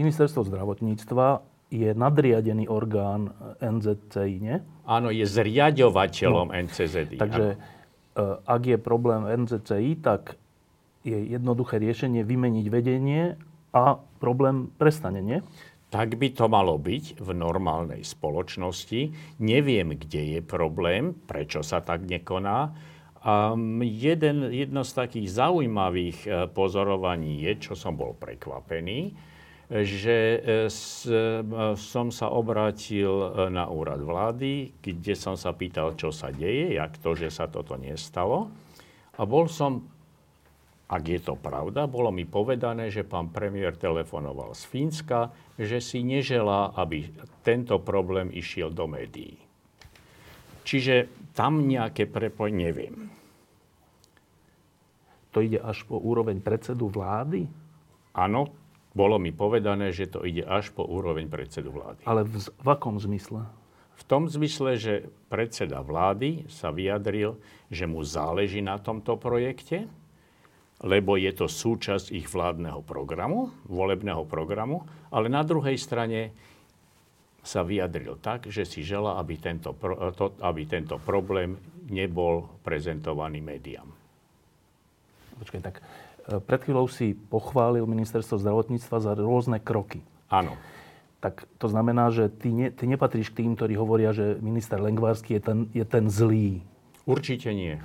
[0.00, 4.56] Ministerstvo zdravotníctva je nadriadený orgán NZCI, nie?
[4.88, 6.56] Áno, je zriadovateľom no.
[6.56, 7.16] NCZI.
[7.20, 7.46] Takže
[8.16, 8.42] áno.
[8.42, 10.34] ak je problém NZCI, tak
[11.06, 13.38] je jednoduché riešenie vymeniť vedenie
[13.70, 15.38] a problém prestane, nie?
[15.90, 19.10] Tak by to malo byť v normálnej spoločnosti.
[19.42, 22.70] Neviem, kde je problém, prečo sa tak nekoná
[23.20, 23.52] a
[23.84, 29.12] jeden, jedno z takých zaujímavých e, pozorovaní je, čo som bol prekvapený,
[29.68, 31.44] že e, s, e,
[31.76, 33.12] som sa obrátil
[33.52, 37.76] na úrad vlády, kde som sa pýtal, čo sa deje, jak to, že sa toto
[37.76, 38.48] nestalo.
[39.20, 39.84] A bol som,
[40.88, 45.28] ak je to pravda, bolo mi povedané, že pán premiér telefonoval z Fínska,
[45.60, 47.12] že si neželá, aby
[47.44, 49.49] tento problém išiel do médií.
[50.70, 53.10] Čiže tam nejaké prepoj neviem.
[55.34, 57.50] To ide až po úroveň predsedu vlády?
[58.14, 58.54] Áno,
[58.94, 62.06] bolo mi povedané, že to ide až po úroveň predsedu vlády.
[62.06, 63.50] Ale v, v akom zmysle?
[63.98, 64.94] V tom zmysle, že
[65.26, 67.34] predseda vlády sa vyjadril,
[67.66, 69.90] že mu záleží na tomto projekte,
[70.86, 76.30] lebo je to súčasť ich vládneho programu, volebného programu, ale na druhej strane
[77.40, 79.72] sa vyjadril tak, že si žela, aby tento,
[80.16, 81.56] to, aby tento problém
[81.88, 83.88] nebol prezentovaný médiám.
[85.40, 85.82] Počkaj, tak e,
[86.38, 90.04] pred chvíľou si pochválil ministerstvo zdravotníctva za rôzne kroky.
[90.28, 90.54] Áno.
[91.20, 95.36] Tak to znamená, že ty, ne, ty nepatríš k tým, ktorí hovoria, že minister Lengvarsky
[95.36, 96.60] je ten, je ten zlý.
[97.04, 97.80] Určite nie.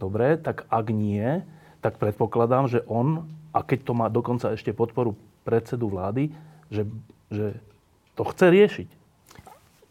[0.00, 1.44] Dobre, tak ak nie,
[1.84, 6.32] tak predpokladám, že on, a keď to má dokonca ešte podporu predsedu vlády,
[6.72, 6.88] že,
[7.28, 7.56] že
[8.14, 8.88] to chce riešiť.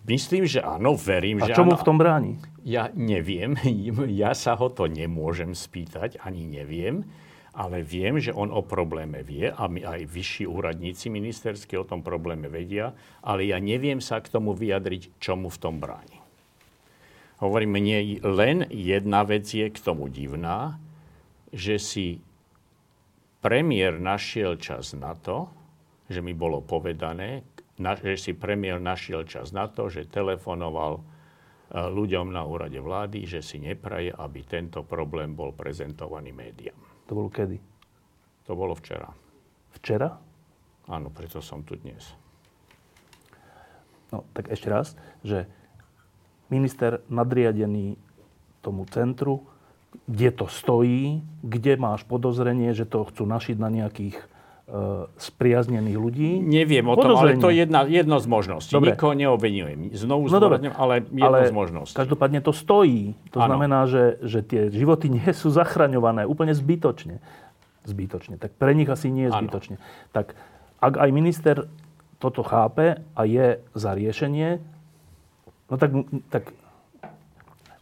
[0.04, 2.36] Myslím, že áno, verím, A že čo mu v tom bráni?
[2.68, 3.56] Ja neviem,
[4.24, 7.08] ja sa ho to nemôžem spýtať, ani neviem,
[7.56, 12.02] ale viem, že on o probléme vie a my aj vyšší úradníci ministerskí o tom
[12.02, 16.20] probléme vedia, ale ja neviem sa k tomu vyjadriť, čomu v tom bráni.
[17.40, 20.80] Hovorím, mne len jedna vec je k tomu divná,
[21.54, 22.24] že si
[23.44, 25.52] premiér našiel čas na to,
[26.10, 27.46] že mi bolo povedané,
[27.80, 31.02] že si premiér našiel čas na to, že telefonoval e,
[31.74, 36.78] ľuďom na úrade vlády, že si nepraje, aby tento problém bol prezentovaný médiám.
[37.10, 37.58] To bolo kedy?
[38.46, 39.10] To bolo včera.
[39.74, 40.14] Včera?
[40.86, 42.14] Áno, preto som tu dnes.
[44.14, 44.94] No, tak ešte raz,
[45.26, 45.50] že
[46.54, 47.98] minister nadriadený
[48.62, 49.42] tomu centru,
[50.06, 54.18] kde to stojí, kde máš podozrenie, že to chcú našiť na nejakých
[55.20, 56.40] spriaznených ľudí.
[56.40, 58.72] Neviem o tom, ale to je jedna, jedno z možností.
[58.72, 58.96] Dobre.
[58.96, 59.92] Nikoho neobvinujem.
[59.92, 61.96] Znovu no zdôrazňujem, ale jedno ale z možností.
[62.00, 63.12] Každopádne to stojí.
[63.36, 63.54] To ano.
[63.54, 67.20] znamená, že, že tie životy nie sú zachraňované úplne zbytočne.
[67.84, 68.40] Zbytočne.
[68.40, 69.76] Tak pre nich asi nie je zbytočne.
[69.84, 70.16] Ano.
[70.16, 70.40] Tak
[70.80, 71.56] ak aj minister
[72.24, 74.64] toto chápe a je za riešenie,
[75.68, 75.92] no tak,
[76.32, 76.56] tak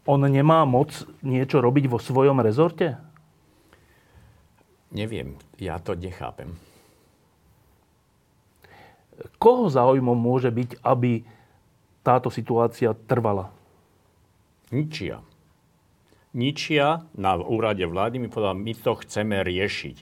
[0.10, 2.98] on nemá moc niečo robiť vo svojom rezorte?
[4.90, 6.58] Neviem, ja to nechápem
[9.42, 11.26] koho záujmom môže byť, aby
[12.02, 13.54] táto situácia trvala?
[14.72, 15.20] Ničia.
[16.32, 19.98] Ničia na úrade vlády mi povedal, my to chceme riešiť.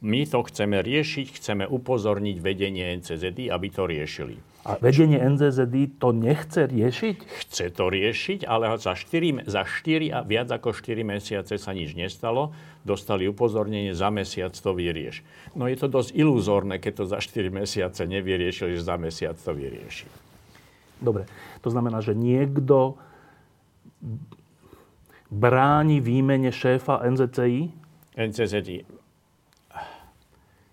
[0.00, 4.40] My to chceme riešiť, chceme upozorniť vedenie NCZD, aby to riešili.
[4.60, 7.16] A vedenie NCZD to nechce riešiť?
[7.48, 11.96] Chce to riešiť, ale za 4, za 4 a viac ako 4 mesiace sa nič
[11.96, 12.52] nestalo.
[12.84, 15.24] Dostali upozornenie, za mesiac to vyrieš.
[15.56, 19.56] No je to dosť iluzórne, keď to za 4 mesiace nevyriešili, že za mesiac to
[19.56, 20.04] vyrieši.
[21.00, 21.24] Dobre,
[21.64, 23.00] to znamená, že niekto
[25.32, 27.72] bráni výmene šéfa NZCI?
[28.20, 29.00] NCZI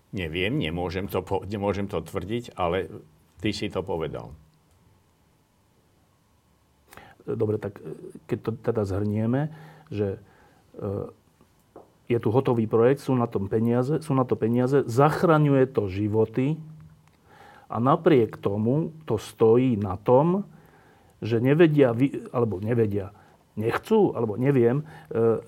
[0.08, 2.88] Neviem, nemôžem to, nemôžem to tvrdiť, ale
[3.38, 4.34] ty si to povedal.
[7.28, 7.92] Dobre, tak e,
[8.24, 9.52] keď to teda zhrnieme,
[9.92, 10.20] že e,
[12.08, 16.56] je tu hotový projekt, sú na, tom peniaze, sú na to peniaze, zachraňuje to životy
[17.68, 20.48] a napriek tomu to stojí na tom,
[21.20, 21.92] že nevedia,
[22.32, 23.12] alebo nevedia,
[23.60, 24.80] nechcú, alebo neviem,
[25.12, 25.42] e,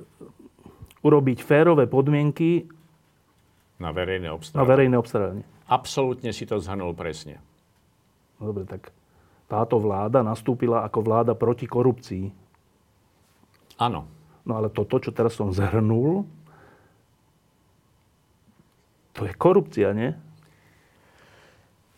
[1.00, 2.68] urobiť férové podmienky
[3.80, 4.60] na verejné obstarávanie.
[4.60, 5.44] Na verejné obstarávanie.
[5.64, 7.40] Absolútne si to zhrnul presne.
[8.40, 8.88] No dobre, tak
[9.46, 12.32] táto vláda nastúpila ako vláda proti korupcii.
[13.76, 14.08] Áno.
[14.48, 16.24] No ale toto, čo teraz som zhrnul,
[19.12, 20.16] to je korupcia, nie?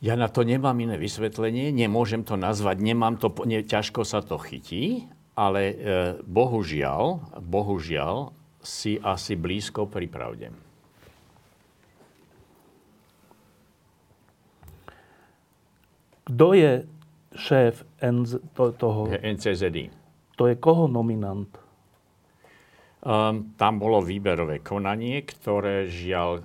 [0.03, 4.35] Ja na to nemám iné vysvetlenie, nemôžem to nazvať, nemám to, ne, ťažko sa to
[4.35, 5.07] chytí,
[5.39, 5.75] ale e,
[6.27, 10.51] bohužiaľ, bohužiaľ si asi blízko pri pravde.
[16.33, 16.89] Kto je
[17.37, 19.13] šéf NZ, to, toho?
[19.13, 19.93] NCZD.
[20.41, 21.49] To je koho nominant?
[23.03, 26.41] Um, tam bolo výberové konanie, ktoré žiaľ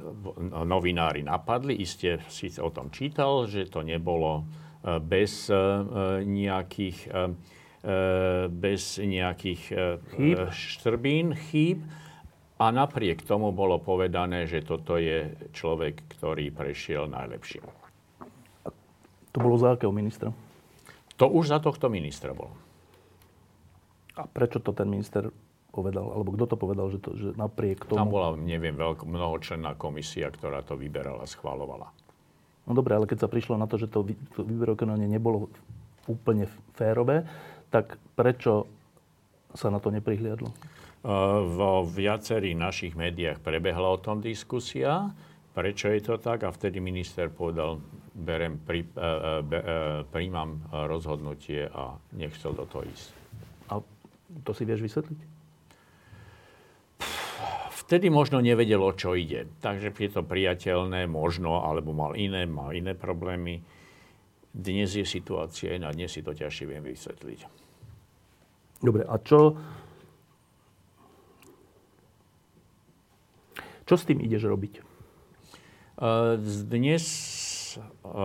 [0.68, 1.80] novinári napadli.
[1.80, 7.32] Iste si o tom čítal, že to nebolo uh, bez uh, nejakých, uh,
[8.52, 9.64] bez nejakých
[10.18, 10.38] chýb.
[10.52, 11.80] štrbín, chýb.
[12.58, 17.87] A napriek tomu bolo povedané, že toto je človek, ktorý prešiel najlepším.
[19.38, 20.34] To bolo za akého ministra?
[21.22, 22.58] To už za tohto ministra bolo.
[24.18, 25.30] A prečo to ten minister
[25.70, 26.10] povedal?
[26.10, 28.02] Alebo kto to povedal, že, to, že napriek tomu...
[28.02, 31.94] Tam bola, neviem, veľko, mnohočlenná komisia, ktorá to vyberala, schválovala.
[32.66, 34.02] No dobre, ale keď sa prišlo na to, že to,
[34.34, 35.54] to výberokonanie nebolo
[36.10, 37.30] úplne férové,
[37.70, 38.66] tak prečo
[39.54, 40.50] sa na to neprihliadlo?
[41.46, 45.14] Vo viacerých našich médiách prebehla o tom diskusia,
[45.54, 47.78] prečo je to tak a vtedy minister povedal,
[48.18, 49.06] berem, pri, e, e,
[49.46, 49.62] e,
[50.10, 53.08] príjmam rozhodnutie a nechcel do toho ísť.
[53.70, 53.74] A
[54.42, 55.38] to si vieš vysvetliť?
[57.88, 59.48] Vtedy možno nevedel, o čo ide.
[59.64, 63.64] Takže je to priateľné, možno, alebo mal iné, mal iné problémy.
[64.52, 67.40] Dnes je situácia iná, dnes si to ťažšie viem vysvetliť.
[68.82, 69.56] Dobre, a čo...
[73.88, 74.84] Čo s tým ideš robiť?
[76.68, 77.04] Dnes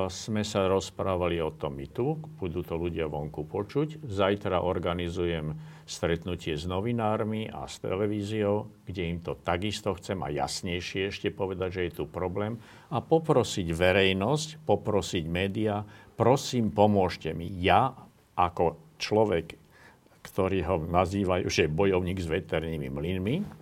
[0.09, 4.05] sme sa rozprávali o tom i tu, budú to ľudia vonku počuť.
[4.07, 11.11] Zajtra organizujem stretnutie s novinármi a s televíziou, kde im to takisto chcem a jasnejšie
[11.11, 12.57] ešte povedať, že je tu problém
[12.88, 15.82] a poprosiť verejnosť, poprosiť médiá,
[16.14, 17.50] prosím, pomôžte mi.
[17.61, 17.92] Ja
[18.38, 19.59] ako človek,
[20.22, 23.61] ktorý ho nazývajú, že bojovník s veternými mlynmi,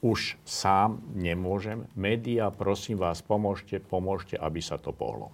[0.00, 1.84] už sám nemôžem.
[1.92, 5.28] Média, prosím vás, pomôžte, pomôžte, aby sa to pohlo.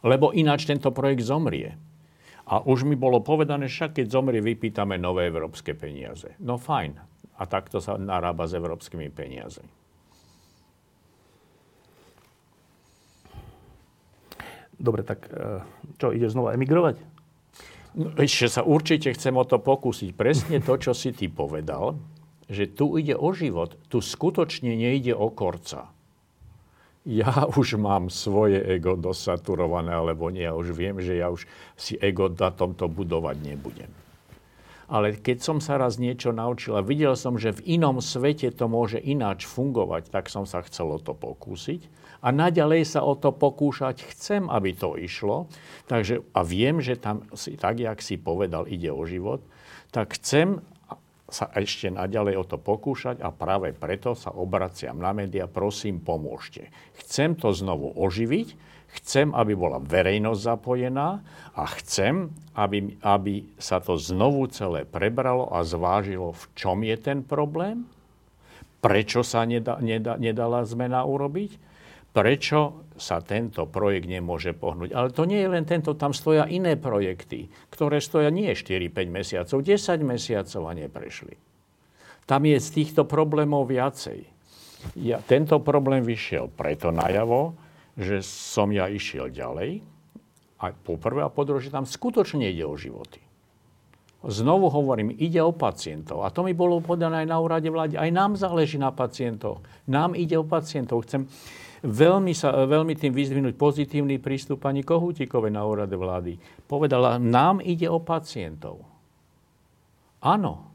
[0.00, 1.76] Lebo ináč tento projekt zomrie.
[2.48, 6.32] A už mi bolo povedané, však keď zomrie, vypýtame nové európske peniaze.
[6.40, 6.96] No fajn.
[7.38, 9.68] A takto sa narába s európskymi peniazmi.
[14.78, 15.60] Dobre, tak e,
[15.98, 16.96] čo, ideš znova emigrovať?
[17.98, 20.14] No, ešte sa určite chcem o to pokúsiť.
[20.14, 21.98] Presne to, čo si ty povedal,
[22.48, 23.76] že tu ide o život.
[23.92, 25.92] Tu skutočne nejde o korca.
[27.08, 30.48] Ja už mám svoje ego dosaturované, alebo nie.
[30.48, 33.92] Ja už viem, že ja už si ego na tomto budovať nebudem.
[34.88, 38.72] Ale keď som sa raz niečo naučil a videl som, že v inom svete to
[38.72, 41.84] môže ináč fungovať, tak som sa chcel o to pokúsiť.
[42.24, 45.46] A naďalej sa o to pokúšať chcem, aby to išlo.
[45.92, 47.20] Takže, a viem, že tam,
[47.60, 49.44] tak jak si povedal, ide o život,
[49.92, 50.64] tak chcem
[51.28, 56.72] sa ešte naďalej o to pokúšať a práve preto sa obraciam na média, prosím, pomôžte.
[56.96, 61.20] Chcem to znovu oživiť, Chcem, aby bola verejnosť zapojená
[61.52, 67.20] a chcem, aby, aby sa to znovu celé prebralo a zvážilo, v čom je ten
[67.20, 67.84] problém,
[68.80, 71.60] prečo sa nedala zmena urobiť,
[72.16, 74.94] prečo sa tento projekt nemôže pohnúť.
[74.94, 79.58] Ale to nie je len tento, tam stoja iné projekty, ktoré stoja nie 4-5 mesiacov,
[79.62, 81.34] 10 mesiacov a neprešli.
[82.28, 84.26] Tam je z týchto problémov viacej.
[85.00, 87.56] Ja, tento problém vyšiel preto najavo,
[87.98, 89.82] že som ja išiel ďalej.
[90.58, 93.22] A po prvé a po tam skutočne ide o životy.
[94.18, 96.26] Znovu hovorím, ide o pacientov.
[96.26, 97.94] A to mi bolo podané aj na úrade vlády.
[97.94, 99.62] Aj nám záleží na pacientoch.
[99.86, 101.06] Nám ide o pacientov.
[101.06, 101.30] Chcem
[101.86, 106.34] veľmi, sa, veľmi tým vyzdvihnúť pozitívny prístup pani Kohútikovej na úrade vlády.
[106.66, 108.82] Povedala, nám ide o pacientov.
[110.18, 110.66] Áno,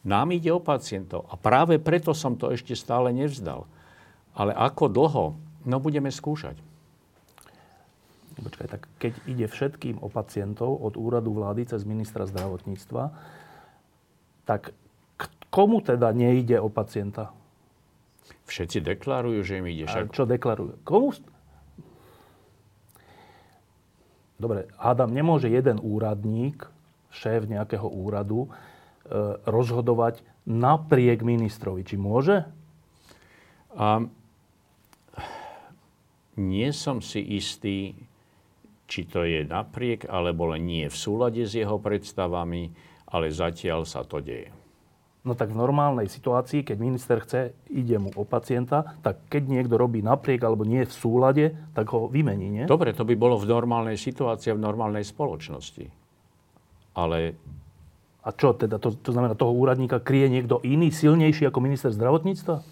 [0.00, 1.28] nám ide o pacientov.
[1.28, 3.68] A práve preto som to ešte stále nevzdal.
[4.32, 5.26] Ale ako dlho
[5.64, 6.56] No budeme skúšať.
[8.38, 13.10] Počkaj, tak keď ide všetkým o pacientov od úradu vlády cez ministra zdravotníctva,
[14.46, 14.70] tak
[15.50, 17.34] komu teda nejde o pacienta?
[18.46, 19.90] Všetci deklarujú, že im ide.
[19.90, 20.06] Však...
[20.06, 20.82] A čo deklarujú?
[20.86, 21.10] Komu?
[24.40, 26.64] Dobre, Adam, nemôže jeden úradník,
[27.12, 28.48] šéf nejakého úradu, e,
[29.44, 31.84] rozhodovať napriek ministrovi.
[31.84, 32.48] Či môže?
[33.76, 34.08] Um,
[36.40, 37.94] nie som si istý,
[38.90, 42.74] či to je napriek, alebo len nie v súlade s jeho predstavami,
[43.06, 44.50] ale zatiaľ sa to deje.
[45.20, 49.76] No tak v normálnej situácii, keď minister chce, ide mu o pacienta, tak keď niekto
[49.76, 52.64] robí napriek alebo nie v súlade, tak ho vymení, nie?
[52.64, 55.92] Dobre, to by bolo v normálnej situácii, v normálnej spoločnosti.
[56.96, 57.36] Ale...
[58.24, 58.80] A čo teda?
[58.80, 62.64] To, to znamená, toho úradníka kryje niekto iný, silnejší ako minister zdravotníctva?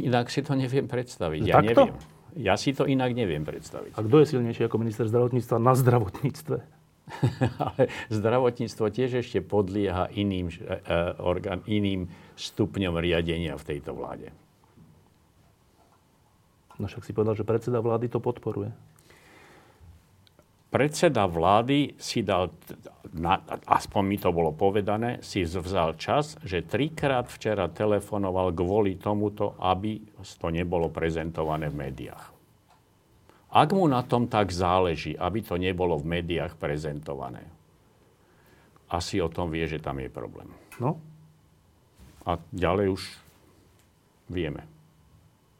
[0.00, 1.40] Inak si to neviem predstaviť.
[1.44, 1.92] Ja Takto?
[1.92, 2.11] neviem.
[2.36, 3.92] Ja si to inak neviem predstaviť.
[3.92, 6.56] A kto je silnejší ako minister zdravotníctva na zdravotníctve?
[7.66, 12.08] Ale zdravotníctvo tiež ešte podlieha iným, uh, orgán, iným
[12.38, 14.32] stupňom riadenia v tejto vláde.
[16.80, 18.72] No však si povedal, že predseda vlády to podporuje.
[20.72, 22.48] Predseda vlády si dal,
[23.12, 23.36] na,
[23.68, 30.00] aspoň mi to bolo povedané, si vzal čas, že trikrát včera telefonoval kvôli tomuto, aby
[30.16, 32.24] to nebolo prezentované v médiách.
[33.52, 37.44] Ak mu na tom tak záleží, aby to nebolo v médiách prezentované,
[38.88, 40.48] asi o tom vie, že tam je problém.
[40.80, 40.96] No.
[42.24, 43.02] A ďalej už
[44.32, 44.64] vieme.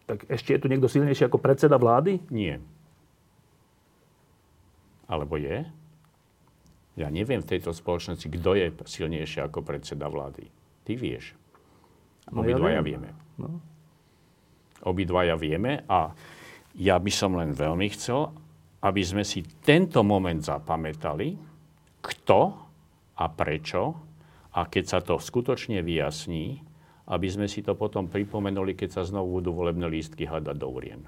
[0.08, 2.16] Tak ešte je tu niekto silnejší ako predseda vlády?
[2.32, 2.64] Nie.
[5.12, 5.68] Alebo je?
[6.96, 10.48] Ja neviem v tejto spoločnosti, kto je silnejší ako predseda vlády.
[10.88, 11.36] Ty vieš.
[12.32, 13.10] No Obidvaja ja vieme.
[13.36, 13.60] No.
[14.88, 16.12] Obidvaja vieme a
[16.80, 18.32] ja by som len veľmi chcel,
[18.82, 21.36] aby sme si tento moment zapamätali,
[22.02, 22.40] kto
[23.14, 23.82] a prečo
[24.52, 26.60] a keď sa to skutočne vyjasní,
[27.08, 31.02] aby sme si to potom pripomenuli, keď sa znovu budú volebné lístky hľadať do urien.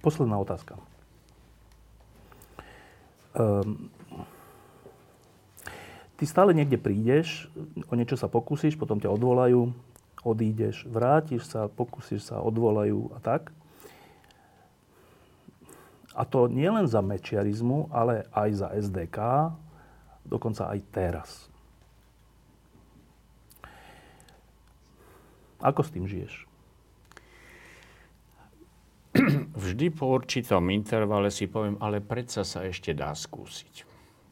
[0.00, 0.80] Posledná otázka.
[3.36, 3.92] Um,
[6.16, 7.46] ty stále niekde prídeš,
[7.86, 9.70] o niečo sa pokúsiš, potom ťa odvolajú,
[10.26, 13.54] odídeš, vrátiš sa, pokúsiš sa, odvolajú a tak.
[16.10, 19.18] A to nie len za mečiarizmu, ale aj za SDK,
[20.26, 21.28] dokonca aj teraz.
[25.60, 26.49] Ako s tým žiješ?
[29.54, 33.88] Vždy po určitom intervale si poviem, ale predsa sa ešte dá skúsiť.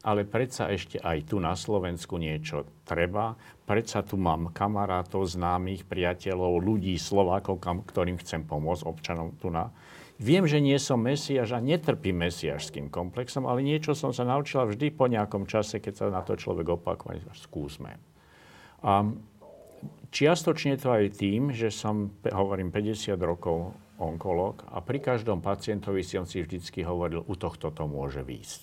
[0.08, 3.34] ale predsa ešte aj tu na Slovensku niečo treba.
[3.66, 9.74] Predsa tu mám kamarátov, známych, priateľov, ľudí, Slovákov, ktorým chcem pomôcť, občanom tu na.
[10.18, 14.90] Viem, že nie som mesiaž a netrpím mesiažským komplexom, ale niečo som sa naučila vždy
[14.90, 18.00] po nejakom čase, keď sa na to človek opakuje, skúsme.
[18.82, 19.06] A
[20.10, 26.24] čiastočne to aj tým, že som, hovorím, 50 rokov onkolog a pri každom pacientovi som
[26.24, 28.62] si vždycky hovoril, u tohto to môže výjsť.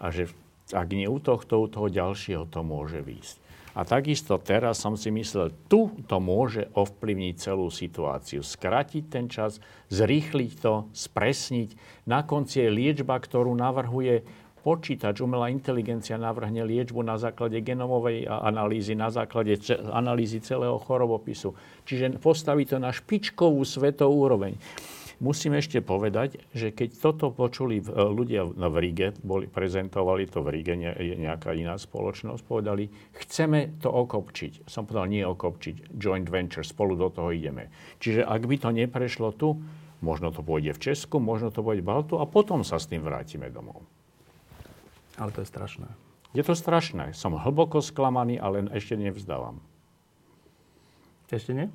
[0.00, 0.32] A že
[0.72, 3.36] ak nie u tohto, u toho ďalšieho to môže výjsť.
[3.78, 8.42] A takisto teraz som si myslel, tu to môže ovplyvniť celú situáciu.
[8.42, 9.62] Skrátiť ten čas,
[9.94, 12.02] zrýchliť to, spresniť.
[12.02, 14.26] Na konci je liečba, ktorú navrhuje
[14.68, 19.56] počítač, umelá inteligencia navrhne liečbu na základe genomovej analýzy, na základe
[19.88, 21.56] analýzy celého chorobopisu.
[21.88, 24.60] Čiže postaví to na špičkovú svetovú úroveň.
[25.18, 30.78] Musím ešte povedať, že keď toto počuli ľudia v Ríge, boli, prezentovali to v Ríge,
[31.18, 32.86] nejaká iná spoločnosť, povedali,
[33.18, 34.68] chceme to okopčiť.
[34.70, 37.66] Som povedal, nie okopčiť, joint venture, spolu do toho ideme.
[37.98, 39.58] Čiže ak by to neprešlo tu,
[40.06, 43.02] možno to pôjde v Česku, možno to pôjde v Baltu a potom sa s tým
[43.02, 43.82] vrátime domov.
[45.18, 45.90] Ale to je strašné.
[46.32, 47.12] Je to strašné.
[47.12, 49.58] Som hlboko sklamaný, ale ešte nevzdávam.
[51.28, 51.66] Ešte nie?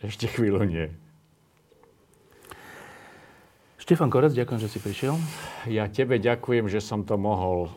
[0.00, 0.88] Ešte chvíľu nie.
[3.80, 5.16] Štefan Korec, ďakujem, že si prišiel.
[5.68, 7.72] Ja tebe ďakujem, že som to mohol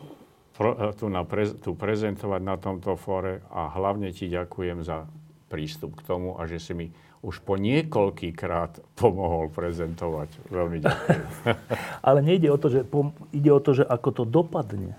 [0.60, 5.08] eh, tu, na prez, tu prezentovať na tomto fóre a hlavne ti ďakujem za
[5.48, 6.86] prístup k tomu a že si mi
[7.24, 10.28] už po niekoľkýkrát pomohol prezentovať.
[10.52, 11.24] Veľmi ďakujem.
[12.08, 12.84] Ale nejde o to, že
[13.32, 14.96] ide o to, že ako to dopadne.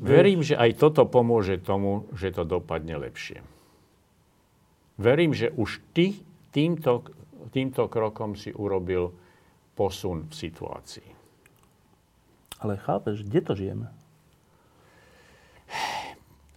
[0.00, 3.44] Verím, že aj toto pomôže tomu, že to dopadne lepšie.
[4.96, 6.16] Verím, že už ty
[6.56, 7.04] týmto,
[7.52, 9.12] týmto krokom si urobil
[9.76, 11.08] posun v situácii.
[12.60, 13.88] Ale chápeš, kde to žijeme?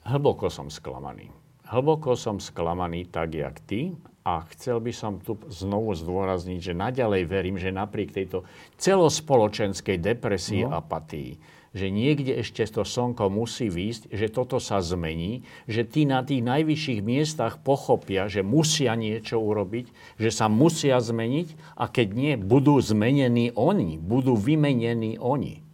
[0.04, 1.32] Hlboko som sklamaný.
[1.72, 3.96] Hlboko som sklamaný tak, jak ty
[4.28, 8.44] a chcel by som tu znovu zdôrazniť, že naďalej verím, že napriek tejto
[8.76, 10.76] celospoločenskej depresii no.
[10.76, 11.39] apatii,
[11.74, 16.45] že niekde ešte to slnko musí výjsť, že toto sa zmení, že tí na tých
[16.45, 19.89] najvyšších miestach pochopia, že musia niečo urobiť,
[20.21, 25.65] že sa musia zmeniť a keď nie, budú zmenení oni, budú vymenení oni.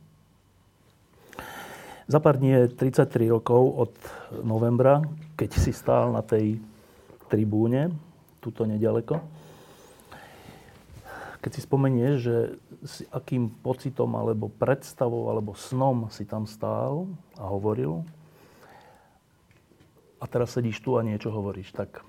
[2.09, 3.93] Za pár dní je 33 rokov od
[4.41, 5.03] novembra,
[5.37, 6.57] keď si stál na tej
[7.29, 7.93] tribúne,
[8.41, 9.21] tuto nedaleko.
[11.43, 12.35] Keď si spomenieš, že
[12.83, 18.03] s akým pocitom, alebo predstavou, alebo snom si tam stál a hovoril,
[20.19, 22.03] a teraz sedíš tu a niečo hovoríš, tak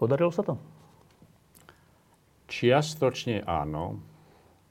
[0.00, 0.56] podarilo sa to?
[2.48, 4.00] Čiastočne áno,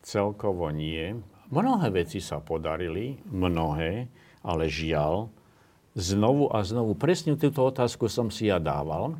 [0.01, 1.15] celkovo nie.
[1.53, 4.09] Mnohé veci sa podarili, mnohé,
[4.41, 5.29] ale žiaľ,
[5.93, 9.17] znovu a znovu, presne túto otázku som si ja dával,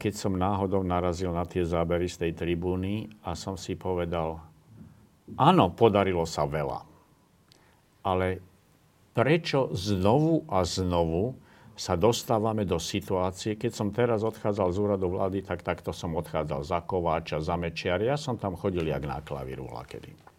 [0.00, 4.40] keď som náhodou narazil na tie zábery z tej tribúny a som si povedal,
[5.36, 6.80] áno, podarilo sa veľa,
[8.00, 8.40] ale
[9.12, 11.36] prečo znovu a znovu
[11.76, 16.60] sa dostávame do situácie, keď som teraz odchádzal z úradu vlády, tak takto som odchádzal
[16.64, 18.00] za Kováča, za Mečiar.
[18.00, 20.31] Ja som tam chodil jak na klavíru kedy.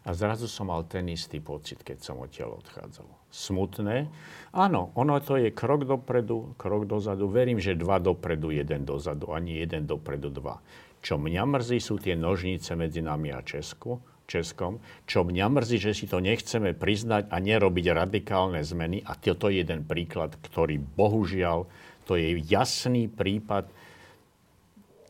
[0.00, 3.04] A zrazu som mal ten istý pocit, keď som odtiaľ odchádzal.
[3.28, 4.08] Smutné.
[4.56, 7.28] Áno, ono to je krok dopredu, krok dozadu.
[7.28, 10.56] Verím, že dva dopredu, jeden dozadu, ani jeden dopredu, dva.
[11.04, 14.80] Čo mňa mrzí, sú tie nožnice medzi nami a Česku, Českom.
[15.04, 19.04] Čo mňa mrzí, že si to nechceme priznať a nerobiť radikálne zmeny.
[19.04, 21.68] A toto je jeden príklad, ktorý bohužiaľ,
[22.08, 23.68] to je jasný prípad,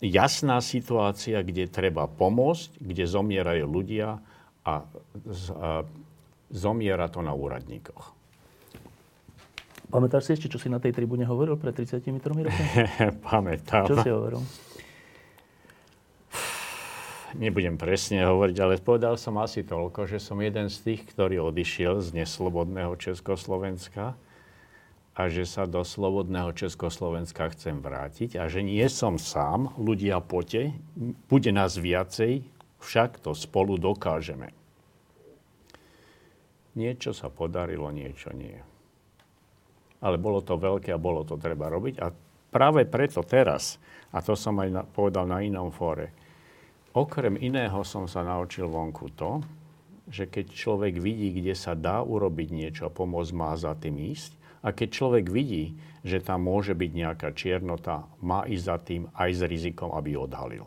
[0.02, 4.20] jasná situácia, kde treba pomôcť, kde zomierajú ľudia,
[4.64, 5.70] a, a
[6.50, 8.20] zomiera to na úradníkoch.
[9.90, 12.46] Pamätáš si ešte, čo si na tej tribúne hovoril pred 33 rokmi?
[13.26, 13.90] Pamätám.
[13.90, 14.42] Čo si hovoril?
[17.30, 22.02] Nebudem presne hovoriť, ale povedal som asi toľko, že som jeden z tých, ktorý odišiel
[22.02, 24.18] z neslobodného Československa
[25.14, 30.74] a že sa do slobodného Československa chcem vrátiť a že nie som sám, ľudia pote,
[31.30, 32.46] bude nás viacej,
[32.80, 34.50] však to spolu dokážeme.
[36.74, 38.56] Niečo sa podarilo, niečo nie.
[40.00, 41.94] Ale bolo to veľké a bolo to treba robiť.
[42.00, 42.08] A
[42.48, 43.76] práve preto teraz,
[44.14, 46.14] a to som aj povedal na inom fóre,
[46.96, 49.44] okrem iného som sa naučil vonku to,
[50.10, 54.34] že keď človek vidí, kde sa dá urobiť niečo a pomôcť, má za tým ísť.
[54.60, 59.30] A keď človek vidí, že tam môže byť nejaká čiernota, má ísť za tým aj
[59.32, 60.66] s rizikom, aby odhalil.